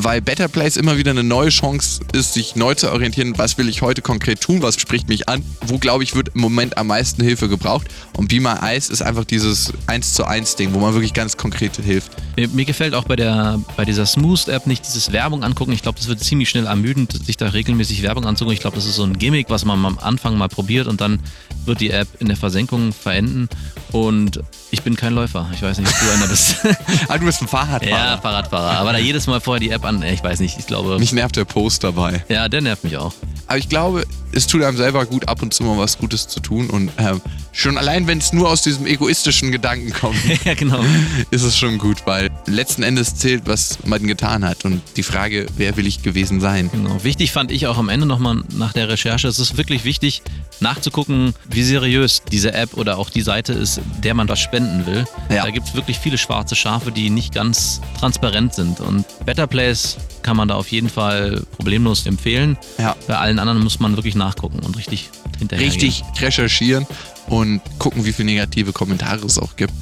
Weil 0.00 0.20
Better 0.20 0.46
Place 0.46 0.76
immer 0.76 0.96
wieder 0.96 1.10
eine 1.10 1.24
neue 1.24 1.48
Chance 1.48 2.00
ist, 2.12 2.32
sich 2.32 2.54
neu 2.54 2.74
zu 2.74 2.92
orientieren. 2.92 3.36
Was 3.36 3.58
will 3.58 3.68
ich 3.68 3.82
heute 3.82 4.00
konkret 4.00 4.40
tun? 4.40 4.62
Was 4.62 4.80
spricht 4.80 5.08
mich 5.08 5.28
an? 5.28 5.44
Wo, 5.66 5.78
glaube 5.78 6.04
ich, 6.04 6.14
wird 6.14 6.30
im 6.36 6.40
Moment 6.40 6.78
am 6.78 6.86
meisten 6.86 7.20
Hilfe 7.20 7.48
gebraucht? 7.48 7.88
Und 8.16 8.28
Be 8.28 8.38
My 8.38 8.54
Eyes 8.62 8.90
ist 8.90 9.02
einfach 9.02 9.24
dieses 9.24 9.72
1 9.88 10.14
zu 10.14 10.24
1 10.24 10.54
Ding, 10.54 10.72
wo 10.72 10.78
man 10.78 10.94
wirklich 10.94 11.14
ganz 11.14 11.36
konkret 11.36 11.76
hilft. 11.76 12.12
Mir, 12.36 12.46
mir 12.46 12.64
gefällt 12.64 12.94
auch 12.94 13.04
bei, 13.04 13.16
der, 13.16 13.60
bei 13.76 13.84
dieser 13.84 14.06
Smooth-App 14.06 14.68
nicht 14.68 14.86
dieses 14.86 15.10
Werbung 15.10 15.42
angucken. 15.42 15.72
Ich 15.72 15.82
glaube, 15.82 15.98
das 15.98 16.06
wird 16.06 16.20
ziemlich 16.20 16.48
schnell 16.48 16.66
ermüdend, 16.66 17.26
sich 17.26 17.36
da 17.36 17.48
regelmäßig 17.48 18.02
Werbung 18.02 18.24
anzugucken. 18.24 18.54
Ich 18.54 18.60
glaube, 18.60 18.76
das 18.76 18.86
ist 18.86 18.94
so 18.94 19.02
ein 19.02 19.18
Gimmick, 19.18 19.50
was 19.50 19.64
man 19.64 19.84
am 19.84 19.98
Anfang 19.98 20.38
mal 20.38 20.48
probiert 20.48 20.86
und 20.86 21.00
dann 21.00 21.18
wird 21.64 21.80
die 21.80 21.90
App 21.90 22.06
in 22.20 22.28
der 22.28 22.36
Versenkung 22.36 22.92
verenden. 22.92 23.48
Und 23.90 24.40
ich 24.70 24.82
bin 24.82 24.96
kein 24.96 25.14
Läufer. 25.14 25.50
Ich 25.54 25.62
weiß 25.62 25.78
nicht, 25.78 25.90
ob 25.90 25.98
du 25.98 26.12
einer 26.12 26.28
bist. 26.28 26.56
ah, 27.08 27.18
du 27.18 27.24
bist 27.24 27.42
ein 27.42 27.48
Fahrradfahrer. 27.48 27.90
Ja, 27.90 28.18
Fahrradfahrer. 28.18 28.78
Aber 28.78 28.92
da 28.92 28.98
jedes 28.98 29.26
Mal 29.26 29.40
vorher 29.40 29.60
die 29.60 29.70
App 29.70 29.84
an, 29.88 30.02
ich 30.02 30.22
weiß 30.22 30.40
nicht, 30.40 30.58
ich 30.58 30.66
glaube. 30.66 30.98
Mich 30.98 31.12
nervt 31.12 31.36
der 31.36 31.44
Post 31.44 31.82
dabei. 31.82 32.24
Ja, 32.28 32.48
der 32.48 32.60
nervt 32.60 32.84
mich 32.84 32.96
auch. 32.96 33.14
Aber 33.48 33.58
ich 33.58 33.68
glaube, 33.68 34.04
es 34.32 34.46
tut 34.46 34.62
einem 34.62 34.76
selber 34.76 35.06
gut, 35.06 35.26
ab 35.28 35.40
und 35.40 35.54
zu 35.54 35.64
mal 35.64 35.78
was 35.78 35.98
Gutes 35.98 36.28
zu 36.28 36.40
tun. 36.40 36.68
Und 36.68 36.90
äh, 36.98 37.14
schon 37.52 37.78
allein, 37.78 38.06
wenn 38.06 38.18
es 38.18 38.32
nur 38.34 38.50
aus 38.50 38.62
diesem 38.62 38.86
egoistischen 38.86 39.50
Gedanken 39.50 39.90
kommt, 39.90 40.18
ja, 40.44 40.52
genau. 40.54 40.84
ist 41.30 41.42
es 41.42 41.56
schon 41.56 41.78
gut, 41.78 42.02
weil 42.04 42.28
letzten 42.46 42.82
Endes 42.82 43.16
zählt, 43.16 43.42
was 43.46 43.78
man 43.84 44.06
getan 44.06 44.44
hat. 44.44 44.66
Und 44.66 44.82
die 44.96 45.02
Frage, 45.02 45.46
wer 45.56 45.76
will 45.78 45.86
ich 45.86 46.02
gewesen 46.02 46.40
sein? 46.40 46.70
Genau. 46.70 47.02
Wichtig 47.02 47.32
fand 47.32 47.50
ich 47.50 47.66
auch 47.66 47.78
am 47.78 47.88
Ende 47.88 48.06
nochmal 48.06 48.42
nach 48.54 48.74
der 48.74 48.88
Recherche, 48.90 49.28
es 49.28 49.38
ist 49.38 49.56
wirklich 49.56 49.84
wichtig, 49.84 50.22
nachzugucken, 50.60 51.34
wie 51.48 51.62
seriös 51.62 52.22
diese 52.30 52.52
App 52.52 52.74
oder 52.74 52.98
auch 52.98 53.10
die 53.10 53.22
Seite 53.22 53.54
ist, 53.54 53.80
der 54.02 54.14
man 54.14 54.28
was 54.28 54.40
spenden 54.40 54.86
will. 54.86 55.06
Ja. 55.30 55.44
Da 55.44 55.50
gibt 55.50 55.68
es 55.68 55.74
wirklich 55.74 55.98
viele 55.98 56.18
schwarze 56.18 56.54
Schafe, 56.54 56.92
die 56.92 57.08
nicht 57.10 57.32
ganz 57.32 57.80
transparent 57.98 58.54
sind. 58.54 58.80
Und 58.80 59.04
Better 59.24 59.46
Place 59.46 59.96
kann 60.22 60.36
man 60.36 60.48
da 60.48 60.56
auf 60.56 60.68
jeden 60.68 60.90
Fall 60.90 61.42
problemlos 61.56 62.06
empfehlen. 62.06 62.58
Ja. 62.78 62.96
Bei 63.06 63.16
allen 63.16 63.37
anderen 63.38 63.62
muss 63.62 63.80
man 63.80 63.96
wirklich 63.96 64.14
nachgucken 64.14 64.60
und 64.60 64.76
richtig 64.76 65.10
hinterher. 65.38 65.66
Richtig 65.66 66.02
recherchieren 66.20 66.86
und 67.28 67.60
gucken, 67.78 68.04
wie 68.04 68.12
viele 68.12 68.26
negative 68.26 68.72
Kommentare 68.72 69.24
es 69.26 69.38
auch 69.38 69.56
gibt. 69.56 69.72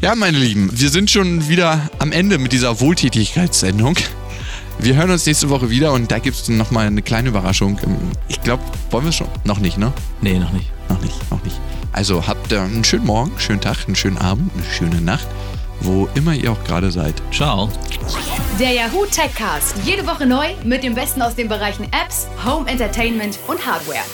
Ja, 0.00 0.14
meine 0.14 0.38
Lieben, 0.38 0.70
wir 0.72 0.88
sind 0.88 1.10
schon 1.10 1.48
wieder 1.48 1.90
am 1.98 2.12
Ende 2.12 2.38
mit 2.38 2.52
dieser 2.52 2.80
Wohltätigkeitssendung. 2.80 3.96
Wir 4.78 4.94
hören 4.94 5.10
uns 5.10 5.26
nächste 5.26 5.50
Woche 5.50 5.68
wieder 5.68 5.92
und 5.92 6.10
da 6.10 6.18
gibt 6.18 6.36
es 6.36 6.48
nochmal 6.48 6.86
eine 6.86 7.02
kleine 7.02 7.28
Überraschung. 7.28 7.78
Ich 8.28 8.40
glaube, 8.40 8.62
wollen 8.90 9.04
wir 9.04 9.10
es 9.10 9.16
schon? 9.16 9.28
Noch 9.44 9.58
nicht, 9.58 9.76
ne? 9.76 9.92
Nee, 10.22 10.38
noch 10.38 10.52
nicht. 10.52 10.70
Noch 10.88 11.02
nicht, 11.02 11.30
noch 11.30 11.44
nicht. 11.44 11.60
Also 11.92 12.26
habt 12.26 12.52
einen 12.52 12.82
schönen 12.84 13.04
Morgen, 13.04 13.32
schönen 13.38 13.60
Tag, 13.60 13.86
einen 13.86 13.96
schönen 13.96 14.16
Abend, 14.16 14.50
eine 14.54 14.64
schöne 14.72 15.00
Nacht, 15.02 15.26
wo 15.80 16.08
immer 16.14 16.34
ihr 16.34 16.52
auch 16.52 16.64
gerade 16.64 16.90
seid. 16.90 17.14
Ciao. 17.32 17.68
Der 18.58 18.72
Yahoo 18.72 19.06
Techcast. 19.06 19.76
Jede 19.84 20.06
Woche 20.06 20.26
neu 20.26 20.46
mit 20.64 20.82
dem 20.82 20.94
Besten 20.94 21.22
aus 21.22 21.34
den 21.34 21.48
Bereichen 21.48 21.84
Apps, 21.92 22.28
Home 22.44 22.68
Entertainment 22.68 23.38
und 23.48 23.64
Hardware. 23.66 24.04